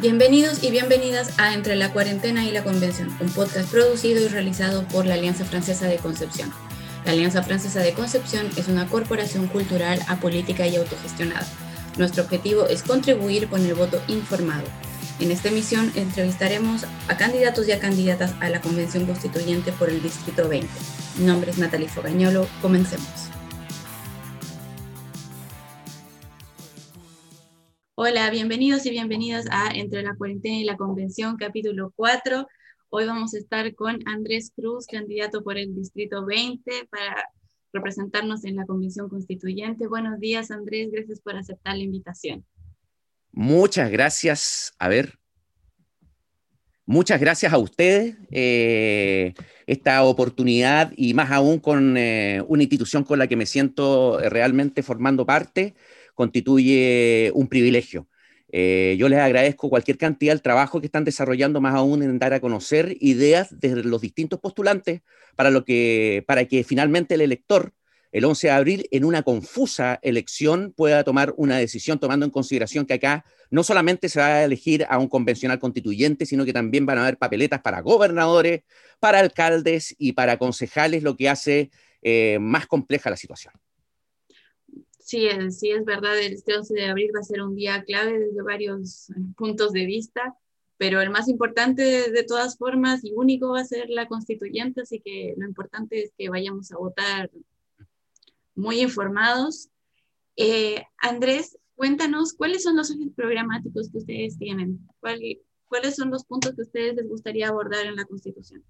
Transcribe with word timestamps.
Bienvenidos 0.00 0.64
y 0.64 0.72
bienvenidas 0.72 1.38
a 1.38 1.54
Entre 1.54 1.76
la 1.76 1.92
Cuarentena 1.92 2.44
y 2.44 2.50
la 2.50 2.64
Convención, 2.64 3.16
un 3.20 3.28
podcast 3.28 3.70
producido 3.70 4.20
y 4.20 4.28
realizado 4.28 4.82
por 4.88 5.06
la 5.06 5.14
Alianza 5.14 5.44
Francesa 5.44 5.86
de 5.86 5.98
Concepción. 5.98 6.52
La 7.06 7.12
Alianza 7.12 7.44
Francesa 7.44 7.78
de 7.80 7.94
Concepción 7.94 8.50
es 8.56 8.66
una 8.66 8.88
corporación 8.88 9.46
cultural 9.46 10.00
apolítica 10.08 10.66
y 10.66 10.74
autogestionada. 10.74 11.46
Nuestro 11.96 12.24
objetivo 12.24 12.66
es 12.66 12.82
contribuir 12.82 13.46
con 13.48 13.64
el 13.64 13.74
voto 13.74 14.02
informado. 14.08 14.64
En 15.20 15.30
esta 15.30 15.48
emisión 15.48 15.92
entrevistaremos 15.94 16.86
a 17.06 17.16
candidatos 17.16 17.68
y 17.68 17.72
a 17.72 17.78
candidatas 17.78 18.34
a 18.40 18.48
la 18.48 18.60
Convención 18.60 19.06
Constituyente 19.06 19.70
por 19.70 19.90
el 19.90 20.02
Distrito 20.02 20.48
20. 20.48 20.68
Mi 21.18 21.24
nombre 21.24 21.52
es 21.52 21.58
Natalie 21.58 21.88
Fogañolo. 21.88 22.48
Comencemos. 22.60 23.33
Hola, 27.96 28.28
bienvenidos 28.30 28.84
y 28.86 28.90
bienvenidas 28.90 29.46
a 29.52 29.70
Entre 29.72 30.02
la 30.02 30.16
Cuarentena 30.16 30.56
y 30.56 30.64
la 30.64 30.76
Convención, 30.76 31.36
capítulo 31.36 31.92
4. 31.94 32.44
Hoy 32.90 33.06
vamos 33.06 33.34
a 33.34 33.38
estar 33.38 33.72
con 33.76 34.00
Andrés 34.06 34.50
Cruz, 34.52 34.86
candidato 34.88 35.44
por 35.44 35.58
el 35.58 35.76
Distrito 35.76 36.26
20 36.26 36.88
para 36.90 37.30
representarnos 37.72 38.44
en 38.44 38.56
la 38.56 38.66
Convención 38.66 39.08
Constituyente. 39.08 39.86
Buenos 39.86 40.18
días, 40.18 40.50
Andrés, 40.50 40.90
gracias 40.90 41.20
por 41.20 41.36
aceptar 41.36 41.76
la 41.76 41.84
invitación. 41.84 42.44
Muchas 43.30 43.88
gracias. 43.92 44.74
A 44.80 44.88
ver. 44.88 45.16
Muchas 46.86 47.20
gracias 47.20 47.52
a 47.52 47.58
ustedes. 47.58 48.16
Eh, 48.32 49.34
esta 49.68 50.02
oportunidad 50.02 50.92
y 50.96 51.14
más 51.14 51.30
aún 51.30 51.60
con 51.60 51.96
eh, 51.96 52.42
una 52.48 52.64
institución 52.64 53.04
con 53.04 53.20
la 53.20 53.28
que 53.28 53.36
me 53.36 53.46
siento 53.46 54.18
realmente 54.18 54.82
formando 54.82 55.24
parte 55.24 55.76
constituye 56.14 57.30
un 57.34 57.48
privilegio. 57.48 58.08
Eh, 58.56 58.94
yo 58.98 59.08
les 59.08 59.18
agradezco 59.18 59.68
cualquier 59.68 59.98
cantidad 59.98 60.32
del 60.32 60.40
trabajo 60.40 60.80
que 60.80 60.86
están 60.86 61.02
desarrollando, 61.02 61.60
más 61.60 61.74
aún 61.74 62.04
en 62.04 62.20
dar 62.20 62.34
a 62.34 62.40
conocer 62.40 62.96
ideas 63.00 63.58
de 63.58 63.82
los 63.82 64.00
distintos 64.00 64.38
postulantes 64.38 65.02
para, 65.34 65.50
lo 65.50 65.64
que, 65.64 66.22
para 66.28 66.44
que 66.44 66.62
finalmente 66.62 67.14
el 67.14 67.22
elector, 67.22 67.72
el 68.12 68.24
11 68.24 68.46
de 68.46 68.52
abril, 68.52 68.88
en 68.92 69.04
una 69.04 69.24
confusa 69.24 69.98
elección, 70.02 70.72
pueda 70.76 71.02
tomar 71.02 71.34
una 71.36 71.58
decisión, 71.58 71.98
tomando 71.98 72.24
en 72.24 72.30
consideración 72.30 72.86
que 72.86 72.94
acá 72.94 73.24
no 73.50 73.64
solamente 73.64 74.08
se 74.08 74.20
va 74.20 74.26
a 74.26 74.44
elegir 74.44 74.86
a 74.88 74.98
un 74.98 75.08
convencional 75.08 75.58
constituyente, 75.58 76.24
sino 76.24 76.44
que 76.44 76.52
también 76.52 76.86
van 76.86 76.98
a 76.98 77.02
haber 77.02 77.18
papeletas 77.18 77.60
para 77.60 77.80
gobernadores, 77.80 78.62
para 79.00 79.18
alcaldes 79.18 79.96
y 79.98 80.12
para 80.12 80.38
concejales, 80.38 81.02
lo 81.02 81.16
que 81.16 81.28
hace 81.28 81.70
eh, 82.02 82.38
más 82.40 82.68
compleja 82.68 83.10
la 83.10 83.16
situación. 83.16 83.52
Sí, 85.14 85.28
sí 85.52 85.70
es 85.70 85.84
verdad, 85.84 86.18
el 86.18 86.32
11 86.44 86.54
este 86.56 86.74
de 86.74 86.86
abril 86.86 87.12
va 87.14 87.20
a 87.20 87.22
ser 87.22 87.40
un 87.40 87.54
día 87.54 87.84
clave 87.84 88.18
desde 88.18 88.42
varios 88.42 89.10
eh, 89.10 89.14
puntos 89.36 89.70
de 89.70 89.86
vista, 89.86 90.36
pero 90.76 91.00
el 91.00 91.10
más 91.10 91.28
importante 91.28 92.10
de, 92.10 92.24
todas 92.24 92.58
formas 92.58 93.04
y 93.04 93.12
único 93.14 93.50
va 93.50 93.60
a 93.60 93.64
ser 93.64 93.90
la 93.90 94.08
constituyente, 94.08 94.80
así 94.80 94.98
que 94.98 95.34
lo 95.36 95.46
importante 95.46 96.02
es 96.02 96.12
que 96.18 96.30
vayamos 96.30 96.72
a 96.72 96.78
votar 96.78 97.30
muy 98.56 98.80
informados. 98.80 99.68
Eh, 100.34 100.82
Andrés, 100.98 101.58
cuéntanos 101.76 102.32
cuáles 102.32 102.64
son 102.64 102.74
los 102.74 102.90
ejes 102.90 103.12
programáticos 103.14 103.90
que 103.90 103.98
ustedes 103.98 104.36
tienen, 104.36 104.80
cuáles 104.98 105.94
son 105.94 106.10
los 106.10 106.24
puntos 106.24 106.56
que 106.56 106.62
ustedes 106.62 106.96
les 106.96 107.08
gustaría 107.08 107.50
abordar 107.50 107.86
en 107.86 107.94
la 107.94 108.04
Constitución. 108.04 108.64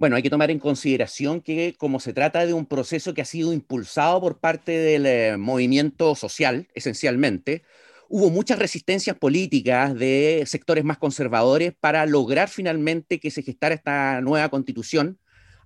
Bueno, 0.00 0.16
hay 0.16 0.22
que 0.22 0.30
tomar 0.30 0.50
en 0.50 0.58
consideración 0.58 1.42
que 1.42 1.74
como 1.76 2.00
se 2.00 2.14
trata 2.14 2.46
de 2.46 2.54
un 2.54 2.64
proceso 2.64 3.12
que 3.12 3.20
ha 3.20 3.26
sido 3.26 3.52
impulsado 3.52 4.18
por 4.18 4.40
parte 4.40 4.72
del 4.72 5.04
eh, 5.04 5.36
movimiento 5.36 6.14
social, 6.14 6.68
esencialmente, 6.74 7.64
hubo 8.08 8.30
muchas 8.30 8.58
resistencias 8.58 9.14
políticas 9.18 9.94
de 9.94 10.42
sectores 10.46 10.84
más 10.84 10.96
conservadores 10.96 11.74
para 11.78 12.06
lograr 12.06 12.48
finalmente 12.48 13.20
que 13.20 13.30
se 13.30 13.42
gestara 13.42 13.74
esta 13.74 14.22
nueva 14.22 14.48
constitución. 14.48 15.18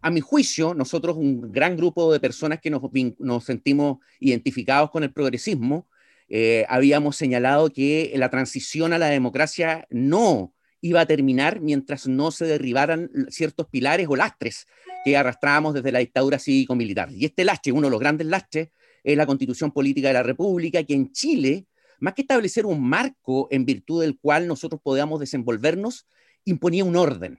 A 0.03 0.11
mi 0.11 0.21
juicio, 0.21 0.75
nosotros, 0.75 1.17
un 1.17 1.53
gran 1.53 1.77
grupo 1.77 2.13
de 2.13 2.19
personas 2.19 2.59
que 2.61 2.71
nos, 2.71 3.45
sentimos 3.45 3.99
identificados 4.19 4.91
con 4.91 5.05
el 5.05 5.13
progresismo, 5.13 5.87
eh, 6.29 6.67
habíamos 6.69 7.15
señalado 7.15 7.71
que 7.71 8.13
la 8.17 8.31
transición 8.31 8.93
a 8.95 8.99
la 8.99 9.07
democracia 9.07 9.87
no 9.91 10.54
iba 10.85 11.01
a 11.01 11.07
terminar 11.07 11.63
mientras 11.63 12.07
no 12.07 12.31
se 12.31 12.45
derribaran 12.45 13.11
ciertos 13.31 13.67
pilares 13.69 14.07
o 14.07 14.17
lastres 14.17 14.67
que 15.03 15.17
arrastrábamos 15.17 15.73
desde 15.73 15.91
la 15.91 16.01
dictadura 16.01 16.39
cívico-militar. 16.39 17.11
Y 17.11 17.25
este 17.25 17.43
lastre, 17.43 17.73
uno 17.73 17.87
de 17.87 17.91
los 17.91 18.01
grandes 18.01 18.27
lastres, 18.27 18.69
es 19.03 19.17
la 19.17 19.25
constitución 19.25 19.71
política 19.71 20.09
de 20.09 20.15
la 20.15 20.23
República, 20.23 20.85
que 20.85 20.93
en 20.93 21.11
Chile, 21.11 21.67
más 22.01 22.13
que 22.13 22.21
establecer 22.21 22.67
un 22.67 22.87
marco 22.87 23.49
en 23.51 23.65
virtud 23.65 24.03
del 24.03 24.19
cual 24.19 24.47
nosotros 24.47 24.79
podamos 24.85 25.21
desenvolvernos, 25.21 26.07
imponía 26.45 26.85
un 26.85 26.97
orden, 26.97 27.39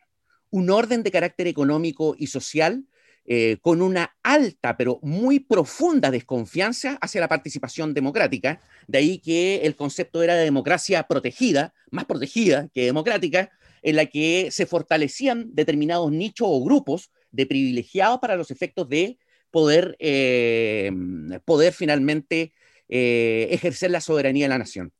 un 0.49 0.71
orden 0.71 1.03
de 1.03 1.11
carácter 1.11 1.45
económico 1.45 2.15
y 2.17 2.25
social 2.25 2.83
eh, 3.27 3.57
con 3.61 3.81
una 3.81 4.15
alta 4.21 4.77
pero 4.77 4.99
muy 5.01 5.39
profunda 5.39 6.11
desconfianza 6.11 6.97
hacia 7.01 7.21
la 7.21 7.27
participación 7.27 7.93
democrática. 7.93 8.61
De 8.87 8.99
ahí 8.99 9.17
que 9.17 9.61
el 9.63 9.75
concepto 9.75 10.21
era 10.21 10.35
de 10.35 10.43
democracia 10.43 11.03
protegida, 11.03 11.73
más 11.89 12.05
protegida 12.05 12.69
que 12.73 12.85
democrática, 12.85 13.51
en 13.81 13.95
la 13.95 14.05
que 14.05 14.49
se 14.51 14.65
fortalecían 14.65 15.55
determinados 15.55 16.11
nichos 16.11 16.47
o 16.49 16.63
grupos 16.63 17.11
de 17.31 17.45
privilegiados 17.45 18.19
para 18.19 18.35
los 18.35 18.51
efectos 18.51 18.87
de 18.89 19.17
poder, 19.49 19.95
eh, 19.99 20.91
poder 21.45 21.73
finalmente 21.73 22.53
eh, 22.89 23.47
ejercer 23.51 23.89
la 23.89 24.01
soberanía 24.01 24.45
de 24.45 24.49
la 24.49 24.59
nación. 24.59 24.93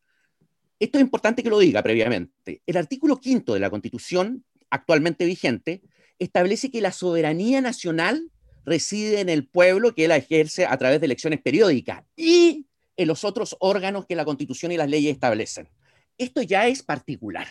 Esto 0.79 0.97
es 0.97 1.03
importante 1.03 1.43
que 1.43 1.49
lo 1.49 1.59
diga 1.59 1.83
previamente. 1.83 2.61
El 2.65 2.77
artículo 2.77 3.17
quinto 3.17 3.53
de 3.53 3.59
la 3.59 3.69
Constitución 3.69 4.43
actualmente 4.69 5.25
vigente 5.25 5.81
establece 6.19 6.71
que 6.71 6.81
la 6.81 6.91
soberanía 6.91 7.61
nacional 7.61 8.31
reside 8.65 9.19
en 9.19 9.29
el 9.29 9.47
pueblo 9.47 9.93
que 9.93 10.07
la 10.07 10.17
ejerce 10.17 10.65
a 10.65 10.77
través 10.77 10.99
de 10.99 11.05
elecciones 11.05 11.41
periódicas 11.41 12.03
y 12.15 12.65
en 12.97 13.07
los 13.07 13.23
otros 13.23 13.55
órganos 13.59 14.05
que 14.05 14.15
la 14.15 14.25
Constitución 14.25 14.71
y 14.71 14.77
las 14.77 14.89
leyes 14.89 15.13
establecen. 15.13 15.69
Esto 16.17 16.41
ya 16.41 16.67
es 16.67 16.81
particular. 16.81 17.47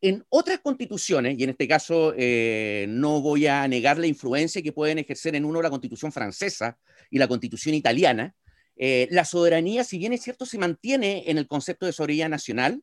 En 0.00 0.24
otras 0.30 0.58
constituciones, 0.58 1.38
y 1.38 1.44
en 1.44 1.50
este 1.50 1.68
caso 1.68 2.12
eh, 2.16 2.86
no 2.88 3.20
voy 3.20 3.46
a 3.46 3.68
negar 3.68 3.98
la 3.98 4.08
influencia 4.08 4.60
que 4.60 4.72
pueden 4.72 4.98
ejercer 4.98 5.36
en 5.36 5.44
uno 5.44 5.62
la 5.62 5.70
constitución 5.70 6.10
francesa 6.10 6.76
y 7.08 7.18
la 7.18 7.28
constitución 7.28 7.76
italiana, 7.76 8.34
eh, 8.76 9.06
la 9.12 9.24
soberanía, 9.24 9.84
si 9.84 9.98
bien 9.98 10.12
es 10.12 10.22
cierto, 10.22 10.44
se 10.44 10.58
mantiene 10.58 11.22
en 11.28 11.38
el 11.38 11.46
concepto 11.46 11.86
de 11.86 11.92
soberanía 11.92 12.28
nacional, 12.28 12.82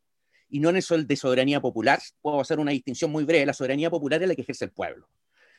y 0.50 0.60
no 0.60 0.70
en 0.70 0.78
eso 0.78 0.98
de 0.98 1.16
soberanía 1.16 1.62
popular. 1.62 2.02
Puedo 2.22 2.42
hacer 2.42 2.60
una 2.60 2.72
distinción 2.72 3.12
muy 3.12 3.24
breve. 3.24 3.46
La 3.46 3.54
soberanía 3.54 3.90
popular 3.90 4.22
es 4.22 4.28
la 4.28 4.36
que 4.36 4.42
ejerce 4.42 4.66
el 4.66 4.72
pueblo. 4.72 5.08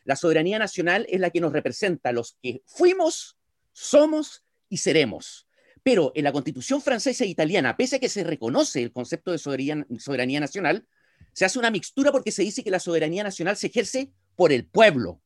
La 0.05 0.17
soberanía 0.17 0.59
nacional 0.59 1.07
es 1.09 1.21
la 1.21 1.31
que 1.31 1.41
nos 1.41 1.53
representa 1.53 2.13
los 2.13 2.37
que 2.43 2.63
fuimos, 2.67 3.39
somos 3.73 4.45
y 4.69 4.79
seremos. 4.79 5.47
Pero 5.83 6.13
en 6.15 6.25
la 6.25 6.33
constitución 6.33 6.83
francesa 6.83 7.25
e 7.25 7.29
italiana, 7.29 7.77
pese 7.77 7.97
a 7.97 7.99
que 7.99 8.09
se 8.09 8.25
reconoce 8.25 8.83
el 8.83 8.93
concepto 8.93 9.31
de 9.31 9.39
soberanía, 9.39 9.87
soberanía 9.99 10.41
nacional, 10.41 10.87
se 11.33 11.45
hace 11.45 11.59
una 11.59 11.71
mixtura 11.71 12.13
porque 12.13 12.33
se 12.33 12.43
dice 12.43 12.65
que 12.65 12.71
la 12.71 12.81
soberanía 12.81 13.23
nacional 13.23 13.57
se 13.57 13.69
ejerce 13.69 14.11
por 14.37 14.53
el 14.53 14.67
pueblo 14.67 15.23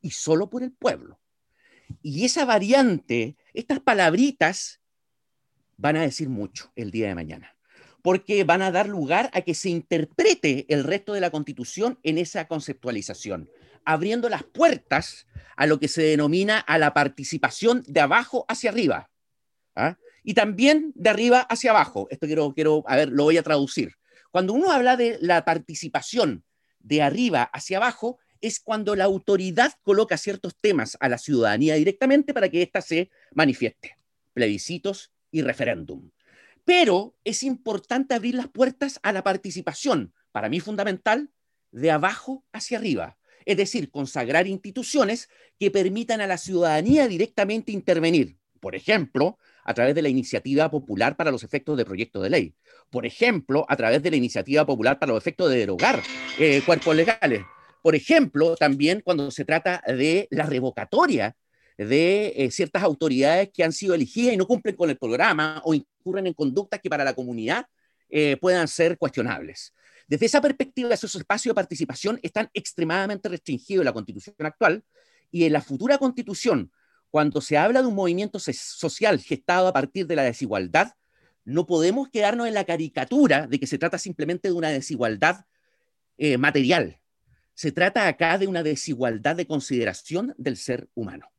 y 0.00 0.10
solo 0.10 0.48
por 0.48 0.62
el 0.62 0.72
pueblo. 0.72 1.20
Y 2.02 2.24
esa 2.24 2.44
variante, 2.44 3.36
estas 3.52 3.80
palabritas, 3.80 4.80
van 5.76 5.96
a 5.96 6.02
decir 6.02 6.28
mucho 6.28 6.72
el 6.74 6.90
día 6.90 7.08
de 7.08 7.14
mañana 7.14 7.55
porque 8.06 8.44
van 8.44 8.62
a 8.62 8.70
dar 8.70 8.88
lugar 8.88 9.30
a 9.32 9.40
que 9.40 9.52
se 9.52 9.68
interprete 9.68 10.64
el 10.68 10.84
resto 10.84 11.12
de 11.12 11.20
la 11.20 11.30
Constitución 11.30 11.98
en 12.04 12.18
esa 12.18 12.46
conceptualización, 12.46 13.50
abriendo 13.84 14.28
las 14.28 14.44
puertas 14.44 15.26
a 15.56 15.66
lo 15.66 15.80
que 15.80 15.88
se 15.88 16.02
denomina 16.02 16.60
a 16.60 16.78
la 16.78 16.94
participación 16.94 17.82
de 17.88 17.98
abajo 17.98 18.44
hacia 18.46 18.70
arriba. 18.70 19.10
¿ah? 19.74 19.98
Y 20.22 20.34
también 20.34 20.92
de 20.94 21.10
arriba 21.10 21.40
hacia 21.40 21.72
abajo. 21.72 22.06
Esto 22.08 22.28
quiero, 22.28 22.54
quiero, 22.54 22.84
a 22.86 22.94
ver, 22.94 23.08
lo 23.08 23.24
voy 23.24 23.38
a 23.38 23.42
traducir. 23.42 23.96
Cuando 24.30 24.52
uno 24.52 24.70
habla 24.70 24.96
de 24.96 25.18
la 25.20 25.44
participación 25.44 26.44
de 26.78 27.02
arriba 27.02 27.42
hacia 27.42 27.78
abajo, 27.78 28.20
es 28.40 28.60
cuando 28.60 28.94
la 28.94 29.02
autoridad 29.02 29.72
coloca 29.82 30.16
ciertos 30.16 30.54
temas 30.60 30.96
a 31.00 31.08
la 31.08 31.18
ciudadanía 31.18 31.74
directamente 31.74 32.32
para 32.32 32.48
que 32.48 32.62
ésta 32.62 32.82
se 32.82 33.10
manifieste. 33.34 33.96
Plebiscitos 34.32 35.10
y 35.32 35.42
referéndum 35.42 36.08
pero 36.66 37.14
es 37.24 37.44
importante 37.44 38.14
abrir 38.14 38.34
las 38.34 38.48
puertas 38.48 38.98
a 39.02 39.12
la 39.12 39.22
participación, 39.22 40.12
para 40.32 40.50
mí 40.50 40.60
fundamental, 40.60 41.30
de 41.70 41.92
abajo 41.92 42.44
hacia 42.52 42.76
arriba. 42.76 43.16
Es 43.44 43.56
decir, 43.56 43.88
consagrar 43.90 44.48
instituciones 44.48 45.30
que 45.60 45.70
permitan 45.70 46.20
a 46.20 46.26
la 46.26 46.36
ciudadanía 46.36 47.06
directamente 47.06 47.70
intervenir. 47.70 48.36
Por 48.58 48.74
ejemplo, 48.74 49.38
a 49.62 49.74
través 49.74 49.94
de 49.94 50.02
la 50.02 50.08
iniciativa 50.08 50.68
popular 50.68 51.16
para 51.16 51.30
los 51.30 51.44
efectos 51.44 51.76
de 51.76 51.84
proyecto 51.84 52.20
de 52.20 52.30
ley. 52.30 52.54
Por 52.90 53.06
ejemplo, 53.06 53.64
a 53.68 53.76
través 53.76 54.02
de 54.02 54.10
la 54.10 54.16
iniciativa 54.16 54.66
popular 54.66 54.98
para 54.98 55.12
los 55.12 55.22
efectos 55.22 55.48
de 55.50 55.58
derogar 55.58 56.02
eh, 56.38 56.62
cuerpos 56.66 56.96
legales. 56.96 57.44
Por 57.80 57.94
ejemplo, 57.94 58.56
también 58.56 59.02
cuando 59.04 59.30
se 59.30 59.44
trata 59.44 59.80
de 59.86 60.26
la 60.32 60.46
revocatoria 60.46 61.36
de 61.78 62.32
eh, 62.36 62.50
ciertas 62.50 62.82
autoridades 62.82 63.50
que 63.52 63.62
han 63.62 63.72
sido 63.72 63.94
elegidas 63.94 64.34
y 64.34 64.36
no 64.36 64.46
cumplen 64.46 64.76
con 64.76 64.90
el 64.90 64.96
programa 64.96 65.60
o 65.64 65.74
incurren 65.74 66.26
en 66.26 66.34
conductas 66.34 66.80
que 66.80 66.88
para 66.88 67.04
la 67.04 67.14
comunidad 67.14 67.66
eh, 68.08 68.36
puedan 68.40 68.68
ser 68.68 68.96
cuestionables. 68.98 69.74
Desde 70.08 70.26
esa 70.26 70.40
perspectiva, 70.40 70.94
esos 70.94 71.14
espacios 71.14 71.50
de 71.50 71.56
participación 71.56 72.20
están 72.22 72.48
extremadamente 72.54 73.28
restringidos 73.28 73.82
en 73.82 73.86
la 73.86 73.92
constitución 73.92 74.36
actual 74.38 74.84
y 75.30 75.44
en 75.44 75.52
la 75.52 75.60
futura 75.60 75.98
constitución, 75.98 76.70
cuando 77.10 77.40
se 77.40 77.58
habla 77.58 77.82
de 77.82 77.88
un 77.88 77.94
movimiento 77.94 78.38
social 78.38 79.20
gestado 79.20 79.66
a 79.66 79.72
partir 79.72 80.06
de 80.06 80.16
la 80.16 80.22
desigualdad, 80.22 80.92
no 81.44 81.66
podemos 81.66 82.08
quedarnos 82.08 82.46
en 82.46 82.54
la 82.54 82.64
caricatura 82.64 83.46
de 83.46 83.58
que 83.58 83.66
se 83.66 83.78
trata 83.78 83.98
simplemente 83.98 84.48
de 84.48 84.54
una 84.54 84.70
desigualdad 84.70 85.44
eh, 86.18 86.38
material. 86.38 87.00
Se 87.54 87.72
trata 87.72 88.06
acá 88.06 88.38
de 88.38 88.46
una 88.46 88.62
desigualdad 88.62 89.36
de 89.36 89.46
consideración 89.46 90.34
del 90.36 90.56
ser 90.56 90.88
humano. 90.94 91.30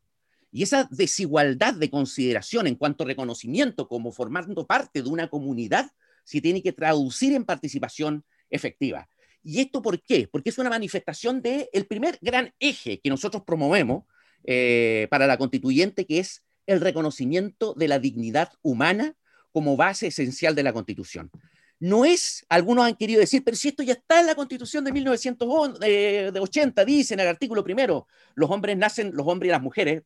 Y 0.51 0.63
esa 0.63 0.87
desigualdad 0.91 1.73
de 1.73 1.89
consideración 1.89 2.67
en 2.67 2.75
cuanto 2.75 3.03
a 3.03 3.07
reconocimiento 3.07 3.87
como 3.87 4.11
formando 4.11 4.65
parte 4.65 5.01
de 5.01 5.09
una 5.09 5.29
comunidad 5.29 5.91
se 6.23 6.41
tiene 6.41 6.61
que 6.61 6.73
traducir 6.73 7.33
en 7.33 7.45
participación 7.45 8.23
efectiva. 8.49 9.09
¿Y 9.43 9.61
esto 9.61 9.81
por 9.81 10.01
qué? 10.01 10.27
Porque 10.29 10.49
es 10.49 10.57
una 10.57 10.69
manifestación 10.69 11.41
del 11.41 11.69
el 11.71 11.85
primer 11.85 12.17
gran 12.21 12.53
eje 12.59 12.99
que 12.99 13.09
nosotros 13.09 13.43
promovemos 13.45 14.03
eh, 14.43 15.07
para 15.09 15.27
la 15.27 15.37
constituyente, 15.37 16.05
que 16.05 16.19
es 16.19 16.43
el 16.65 16.81
reconocimiento 16.81 17.73
de 17.73 17.87
la 17.87 17.99
dignidad 17.99 18.51
humana 18.61 19.15
como 19.51 19.77
base 19.77 20.07
esencial 20.07 20.53
de 20.53 20.63
la 20.63 20.73
constitución. 20.73 21.31
No 21.79 22.05
es, 22.05 22.45
algunos 22.49 22.85
han 22.85 22.95
querido 22.95 23.19
decir, 23.19 23.43
pero 23.43 23.55
si 23.55 23.67
esto 23.69 23.83
ya 23.83 23.93
está 23.93 24.19
en 24.19 24.25
la 24.25 24.35
constitución 24.35 24.83
de 24.83 24.91
1980, 24.91 26.85
dice 26.85 27.13
en 27.13 27.19
el 27.19 27.27
artículo 27.27 27.63
primero, 27.63 28.07
los 28.35 28.49
hombres 28.49 28.75
nacen, 28.77 29.11
los 29.13 29.27
hombres 29.27 29.49
y 29.49 29.51
las 29.51 29.61
mujeres, 29.61 30.03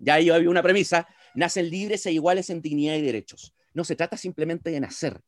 ya 0.00 0.14
ahí 0.14 0.30
había 0.30 0.50
una 0.50 0.62
premisa, 0.62 1.06
nacen 1.34 1.70
libres 1.70 2.04
e 2.06 2.12
iguales 2.12 2.50
en 2.50 2.62
dignidad 2.62 2.96
y 2.96 3.02
derechos. 3.02 3.54
No 3.74 3.84
se 3.84 3.94
trata 3.94 4.16
simplemente 4.16 4.70
de 4.70 4.80
nacer 4.80 5.20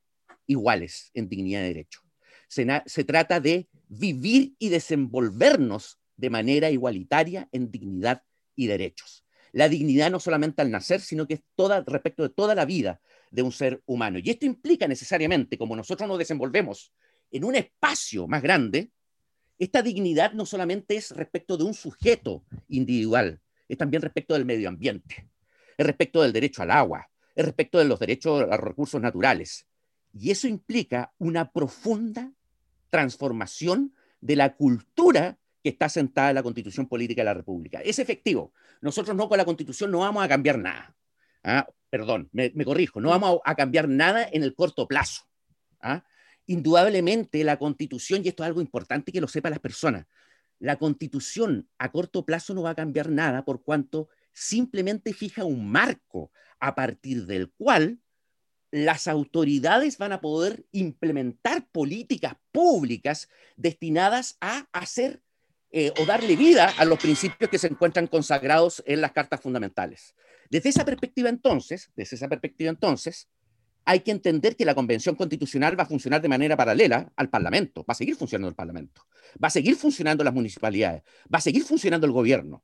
iguales 0.47 1.11
en 1.15 1.29
dignidad 1.29 1.61
y 1.61 1.69
derechos. 1.69 2.03
Se, 2.49 3.05
trata 3.05 3.41
de 3.41 3.69
vivir 3.89 4.55
y 4.59 4.69
desenvolvernos 4.69 5.99
de 6.17 6.31
manera 6.31 6.71
igualitaria 6.71 7.49
en 7.53 7.71
dignidad 7.71 8.23
y 8.57 8.67
derechos. 8.67 9.25
La 9.53 9.69
dignidad 9.69 10.11
no 10.11 10.21
solamente 10.21 10.63
al 10.63 10.71
nacer, 10.71 11.01
sino 11.01 11.27
que 11.27 11.35
es 11.35 11.41
respecto 11.87 12.23
de 12.23 12.31
toda 12.31 12.55
la 12.55 12.65
vida 12.65 13.01
de 13.31 13.43
un 13.43 13.53
ser 13.53 13.83
humano. 13.87 14.19
Y 14.19 14.31
esto 14.31 14.47
implica 14.47 14.89
necesariamente, 14.89 15.57
como 15.57 15.77
nosotros 15.77 16.09
nos 16.09 16.19
desenvolvemos 16.19 16.93
en 17.31 17.45
un 17.45 17.55
espacio 17.55 18.27
más 18.27 18.43
grande, 18.43 18.91
esta 19.59 19.83
dignidad 19.83 20.33
no 20.33 20.45
solamente 20.45 20.97
es 20.97 21.11
respecto 21.11 21.57
de 21.57 21.65
un 21.65 21.75
sujeto 21.75 22.45
individual, 22.69 23.41
es 23.73 23.79
también 23.79 24.03
respecto 24.03 24.35
del 24.35 24.45
medio 24.45 24.69
ambiente, 24.69 25.31
es 25.79 25.87
respecto 25.87 26.21
del 26.21 26.33
derecho 26.33 26.63
al 26.63 26.71
agua, 26.71 27.09
es 27.35 27.43
respecto 27.43 27.79
de 27.79 27.87
los 27.87 27.99
derechos 27.99 28.43
a 28.43 28.47
los 28.47 28.61
recursos 28.61 29.01
naturales. 29.01 29.67
Y 30.13 30.31
eso 30.31 30.47
implica 30.47 31.15
una 31.17 31.51
profunda 31.51 32.31
transformación 32.91 33.95
de 34.21 34.37
la 34.37 34.55
cultura 34.57 35.39
que 35.63 35.71
está 35.71 35.89
sentada 35.89 36.29
en 36.29 36.35
la 36.35 36.43
constitución 36.43 36.87
política 36.87 37.23
de 37.23 37.27
la 37.27 37.35
República. 37.35 37.81
Es 37.81 37.99
efectivo. 37.99 38.53
Nosotros 38.83 39.17
no 39.17 39.27
con 39.27 39.39
la 39.39 39.47
constitución 39.47 39.91
no 39.91 40.01
vamos 40.01 40.23
a 40.23 40.29
cambiar 40.29 40.59
nada. 40.59 40.95
¿ah? 41.43 41.67
Perdón, 41.89 42.29
me, 42.33 42.53
corrijo, 42.67 43.01
no 43.01 43.09
vamos 43.09 43.41
a, 43.43 43.55
cambiar 43.55 43.89
nada 43.89 44.29
en 44.31 44.43
el 44.43 44.55
corto 44.55 44.87
plazo. 44.87 45.23
¿ah? 45.81 46.05
Indudablemente 46.45 47.43
la 47.43 47.57
constitución, 47.57 48.21
y 48.23 48.29
esto 48.29 48.43
es 48.43 48.49
algo 48.49 48.61
importante 48.61 49.13
que 49.13 49.21
lo 49.23 49.29
sepan 49.29 49.53
las 49.53 49.61
personas, 49.61 50.05
la 50.63 50.77
constitución 50.77 51.69
a 51.77 51.91
corto 51.91 52.25
plazo 52.25 52.55
no 52.55 52.63
va 52.63 52.71
a 52.71 52.77
cambiar 52.77 53.11
nada 53.11 53.45
por 53.45 53.65
cuanto 53.65 54.09
simplemente 54.33 55.13
fija 55.13 55.45
un 55.45 55.69
marco 55.69 56.31
a 56.61 56.77
partir 56.77 57.27
del 57.27 57.51
cual 57.51 57.99
las 58.71 59.09
autoridades 59.09 59.99
van 59.99 60.13
a 60.13 60.21
poder 60.21 60.65
implementar 60.71 61.67
políticas 61.73 62.37
públicas 62.53 63.29
destinadas 63.57 64.37
a 64.41 64.69
hacer 64.73 65.21
eh, 65.73 65.93
o 65.99 66.07
darle 66.07 66.37
vida 66.37 66.73
a 66.79 66.85
los 66.85 67.01
principios 67.01 67.51
que 67.51 67.59
se 67.59 67.67
encuentran 67.67 68.07
consagrados 68.07 68.85
en 68.87 69.01
las 69.01 69.11
cartas 69.11 69.41
fundamentales. 69.41 70.15
Desde 70.49 70.69
esa 70.69 70.85
perspectiva 70.85 71.29
entonces, 71.29 71.91
desde 71.97 72.15
esa 72.15 72.29
perspectiva 72.29 72.71
entonces, 72.71 73.29
hay 73.85 74.01
que 74.01 74.11
entender 74.11 74.57
que 74.57 74.65
la 74.65 74.75
Convención 74.75 75.15
Constitucional 75.15 75.79
va 75.79 75.85
a 75.85 75.87
funcionar 75.87 76.23
de 76.23 76.29
manera 76.29 76.57
paralela 76.57 77.13
al 77.17 77.31
Parlamento, 77.31 77.85
va 77.89 77.93
a 77.93 77.95
seguir 77.95 78.17
funcionando 78.17 78.49
el 78.49 78.55
Parlamento, 78.55 79.07
va 79.43 79.49
a 79.49 79.51
seguir 79.51 79.77
funcionando 79.77 80.25
las 80.25 80.35
municipalidades, 80.35 81.03
va 81.33 81.39
a 81.39 81.41
seguir 81.41 81.65
funcionando 81.65 82.07
el 82.07 82.13
gobierno. 82.13 82.63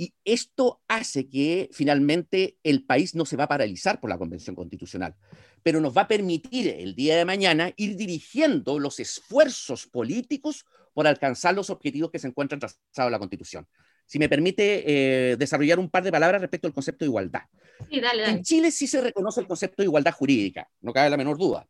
Y 0.00 0.14
esto 0.24 0.80
hace 0.86 1.28
que 1.28 1.68
finalmente 1.72 2.56
el 2.62 2.84
país 2.84 3.16
no 3.16 3.24
se 3.24 3.36
va 3.36 3.44
a 3.44 3.48
paralizar 3.48 3.98
por 4.00 4.08
la 4.08 4.18
Convención 4.18 4.54
Constitucional, 4.54 5.16
pero 5.64 5.80
nos 5.80 5.96
va 5.96 6.02
a 6.02 6.08
permitir 6.08 6.68
el 6.68 6.94
día 6.94 7.16
de 7.16 7.24
mañana 7.24 7.72
ir 7.76 7.96
dirigiendo 7.96 8.78
los 8.78 9.00
esfuerzos 9.00 9.86
políticos 9.86 10.66
por 10.98 11.06
alcanzar 11.06 11.54
los 11.54 11.70
objetivos 11.70 12.10
que 12.10 12.18
se 12.18 12.26
encuentran 12.26 12.58
trazados 12.58 13.06
en 13.06 13.12
la 13.12 13.20
Constitución. 13.20 13.68
Si 14.04 14.18
me 14.18 14.28
permite 14.28 14.82
eh, 14.84 15.36
desarrollar 15.36 15.78
un 15.78 15.88
par 15.88 16.02
de 16.02 16.10
palabras 16.10 16.40
respecto 16.40 16.66
al 16.66 16.74
concepto 16.74 17.04
de 17.04 17.08
igualdad. 17.08 17.42
En 17.88 18.42
Chile 18.42 18.72
sí 18.72 18.88
se 18.88 19.00
reconoce 19.00 19.40
el 19.40 19.46
concepto 19.46 19.80
de 19.80 19.86
igualdad 19.86 20.10
jurídica, 20.10 20.68
no 20.80 20.92
cabe 20.92 21.08
la 21.08 21.16
menor 21.16 21.38
duda, 21.38 21.68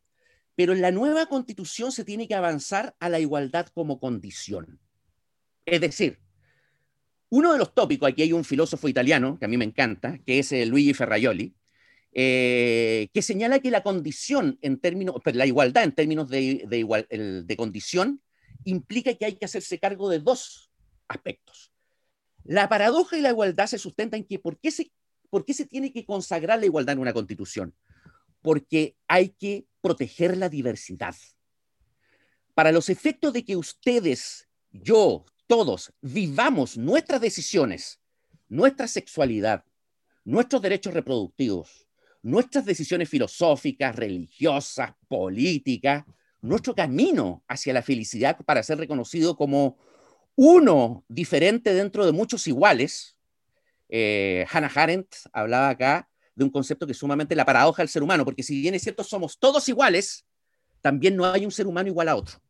pero 0.55 0.73
en 0.73 0.81
la 0.81 0.89
nueva 0.89 1.27
Constitución 1.27 1.91
se 1.91 2.03
tiene 2.05 2.27
que 2.27 2.33
avanzar 2.33 2.95
a 2.99 3.07
la 3.07 3.19
igualdad 3.19 3.67
como 3.71 3.99
condición. 3.99 4.79
Es 5.63 5.79
decir, 5.79 6.17
uno 7.29 7.53
de 7.53 7.59
los 7.59 7.75
tópicos, 7.75 8.09
aquí 8.09 8.23
hay 8.23 8.33
un 8.33 8.43
filósofo 8.43 8.87
italiano 8.87 9.37
que 9.37 9.45
a 9.45 9.47
mí 9.47 9.57
me 9.57 9.65
encanta, 9.65 10.17
que 10.25 10.39
es 10.39 10.51
eh, 10.53 10.65
Luigi 10.65 10.95
Ferraioli, 10.95 11.53
eh, 12.13 13.09
que 13.13 13.21
señala 13.21 13.59
que 13.59 13.69
la 13.69 13.83
condición 13.83 14.57
en 14.63 14.79
términos, 14.79 15.17
pues, 15.23 15.35
la 15.35 15.45
igualdad 15.45 15.83
en 15.83 15.91
términos 15.91 16.29
de, 16.29 16.65
de, 16.67 17.43
de 17.45 17.55
condición 17.55 18.23
implica 18.63 19.13
que 19.13 19.25
hay 19.25 19.35
que 19.35 19.45
hacerse 19.45 19.79
cargo 19.79 20.09
de 20.09 20.19
dos 20.19 20.71
aspectos. 21.07 21.71
La 22.43 22.69
paradoja 22.69 23.17
y 23.17 23.21
la 23.21 23.29
igualdad 23.29 23.67
se 23.67 23.77
sustentan 23.77 24.21
en 24.21 24.25
que 24.25 24.39
¿por 24.39 24.59
qué 24.59 24.71
se, 24.71 24.91
por 25.29 25.45
qué 25.45 25.53
se 25.53 25.65
tiene 25.65 25.91
que 25.91 26.05
consagrar 26.05 26.59
la 26.59 26.65
igualdad 26.65 26.93
en 26.93 26.99
una 26.99 27.13
constitución? 27.13 27.75
Porque 28.41 28.95
hay 29.07 29.29
que 29.29 29.65
proteger 29.81 30.37
la 30.37 30.49
diversidad. 30.49 31.15
Para 32.53 32.71
los 32.71 32.89
efectos 32.89 33.33
de 33.33 33.45
que 33.45 33.55
ustedes, 33.55 34.47
yo, 34.71 35.25
todos 35.47 35.93
vivamos 36.01 36.77
nuestras 36.77 37.21
decisiones, 37.21 37.99
nuestra 38.47 38.87
sexualidad, 38.87 39.63
nuestros 40.25 40.61
derechos 40.61 40.93
reproductivos, 40.93 41.87
nuestras 42.21 42.65
decisiones 42.65 43.09
filosóficas, 43.09 43.95
religiosas, 43.95 44.93
políticas, 45.07 46.03
nuestro 46.41 46.75
camino 46.75 47.43
hacia 47.47 47.73
la 47.73 47.81
felicidad 47.81 48.37
para 48.45 48.63
ser 48.63 48.77
reconocido 48.77 49.35
como 49.35 49.77
uno 50.35 51.03
diferente 51.07 51.73
dentro 51.73 52.05
de 52.05 52.11
muchos 52.11 52.47
iguales. 52.47 53.17
Eh, 53.89 54.45
Hannah 54.51 54.71
Arendt 54.73 55.15
hablaba 55.33 55.69
acá 55.69 56.09
de 56.35 56.45
un 56.45 56.49
concepto 56.49 56.85
que 56.85 56.93
es 56.93 56.97
sumamente 56.97 57.35
la 57.35 57.45
paradoja 57.45 57.81
del 57.81 57.89
ser 57.89 58.03
humano, 58.03 58.23
porque 58.23 58.43
si 58.43 58.61
bien 58.61 58.73
es 58.73 58.83
cierto 58.83 59.03
somos 59.03 59.37
todos 59.37 59.67
iguales, 59.67 60.25
también 60.81 61.15
no 61.15 61.25
hay 61.25 61.43
un 61.43 61.51
ser 61.51 61.67
humano 61.67 61.89
igual 61.89 62.07
a 62.07 62.15
otro 62.15 62.41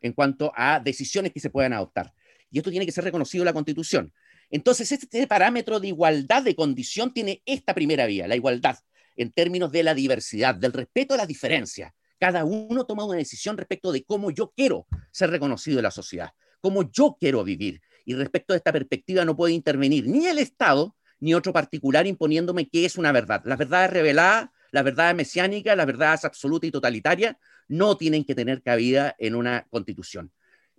en 0.00 0.12
cuanto 0.12 0.52
a 0.54 0.80
decisiones 0.80 1.32
que 1.32 1.40
se 1.40 1.50
puedan 1.50 1.72
adoptar. 1.72 2.12
Y 2.50 2.58
esto 2.58 2.70
tiene 2.70 2.86
que 2.86 2.92
ser 2.92 3.04
reconocido 3.04 3.42
en 3.42 3.46
la 3.46 3.52
Constitución. 3.52 4.12
Entonces, 4.50 4.90
este 4.92 5.26
parámetro 5.26 5.80
de 5.80 5.88
igualdad 5.88 6.42
de 6.42 6.54
condición 6.54 7.12
tiene 7.12 7.42
esta 7.44 7.74
primera 7.74 8.06
vía, 8.06 8.26
la 8.26 8.36
igualdad, 8.36 8.78
en 9.16 9.32
términos 9.32 9.72
de 9.72 9.82
la 9.82 9.94
diversidad, 9.94 10.54
del 10.54 10.72
respeto 10.72 11.14
a 11.14 11.16
las 11.18 11.28
diferencias, 11.28 11.92
cada 12.18 12.44
uno 12.44 12.84
toma 12.84 13.04
una 13.04 13.16
decisión 13.16 13.56
respecto 13.56 13.92
de 13.92 14.04
cómo 14.04 14.30
yo 14.30 14.52
quiero 14.54 14.86
ser 15.10 15.30
reconocido 15.30 15.78
en 15.78 15.84
la 15.84 15.90
sociedad, 15.90 16.32
cómo 16.60 16.90
yo 16.90 17.16
quiero 17.18 17.44
vivir. 17.44 17.80
Y 18.04 18.14
respecto 18.14 18.54
a 18.54 18.56
esta 18.56 18.72
perspectiva 18.72 19.24
no 19.24 19.36
puede 19.36 19.52
intervenir 19.52 20.06
ni 20.06 20.26
el 20.26 20.38
Estado 20.38 20.96
ni 21.20 21.34
otro 21.34 21.52
particular 21.52 22.06
imponiéndome 22.06 22.68
qué 22.68 22.84
es 22.84 22.96
una 22.96 23.12
verdad. 23.12 23.42
Las 23.44 23.58
verdades 23.58 23.90
reveladas, 23.90 24.50
las 24.70 24.84
verdades 24.84 25.16
mesiánicas, 25.16 25.76
las 25.76 25.86
verdades 25.86 26.24
absolutas 26.24 26.68
y 26.68 26.70
totalitarias 26.70 27.36
no 27.66 27.96
tienen 27.96 28.24
que 28.24 28.34
tener 28.34 28.62
cabida 28.62 29.14
en 29.18 29.34
una 29.34 29.66
constitución. 29.70 30.32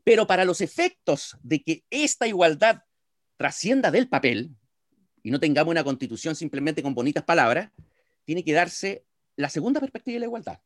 Pero 0.04 0.28
para 0.28 0.46
los 0.46 0.62
efectos 0.62 1.38
de 1.44 1.62
que 1.62 1.84
esta 1.90 2.28
igualdad 2.28 2.84
trascienda 3.38 3.92
del 3.92 4.08
papel 4.08 4.52
y 5.24 5.32
no 5.32 5.40
tengamos 5.40 5.72
una 5.72 5.84
constitución 5.84 6.36
simplemente 6.36 6.82
con 6.82 6.96
bonitas 6.96 7.24
palabras, 7.24 7.72
tiene 8.26 8.44
que 8.44 8.54
darse 8.54 9.06
la 9.36 9.50
segunda 9.50 9.80
perspectiva 9.80 10.16
de 10.16 10.20
la 10.20 10.26
igualdad, 10.26 10.60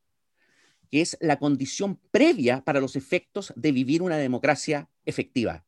que 0.93 1.01
es 1.01 1.17
la 1.21 1.39
condición 1.39 1.99
previa 2.11 2.63
para 2.63 2.79
los 2.79 2.95
efectos 2.95 3.51
de 3.55 3.71
vivir 3.71 4.03
una 4.03 4.17
democracia 4.17 4.91
efectiva, 5.07 5.65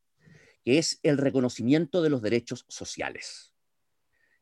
que 0.63 0.77
es 0.77 0.99
el 1.01 1.17
reconocimiento 1.17 2.03
de 2.03 2.11
los 2.11 2.21
derechos 2.21 2.63
sociales. 2.67 3.51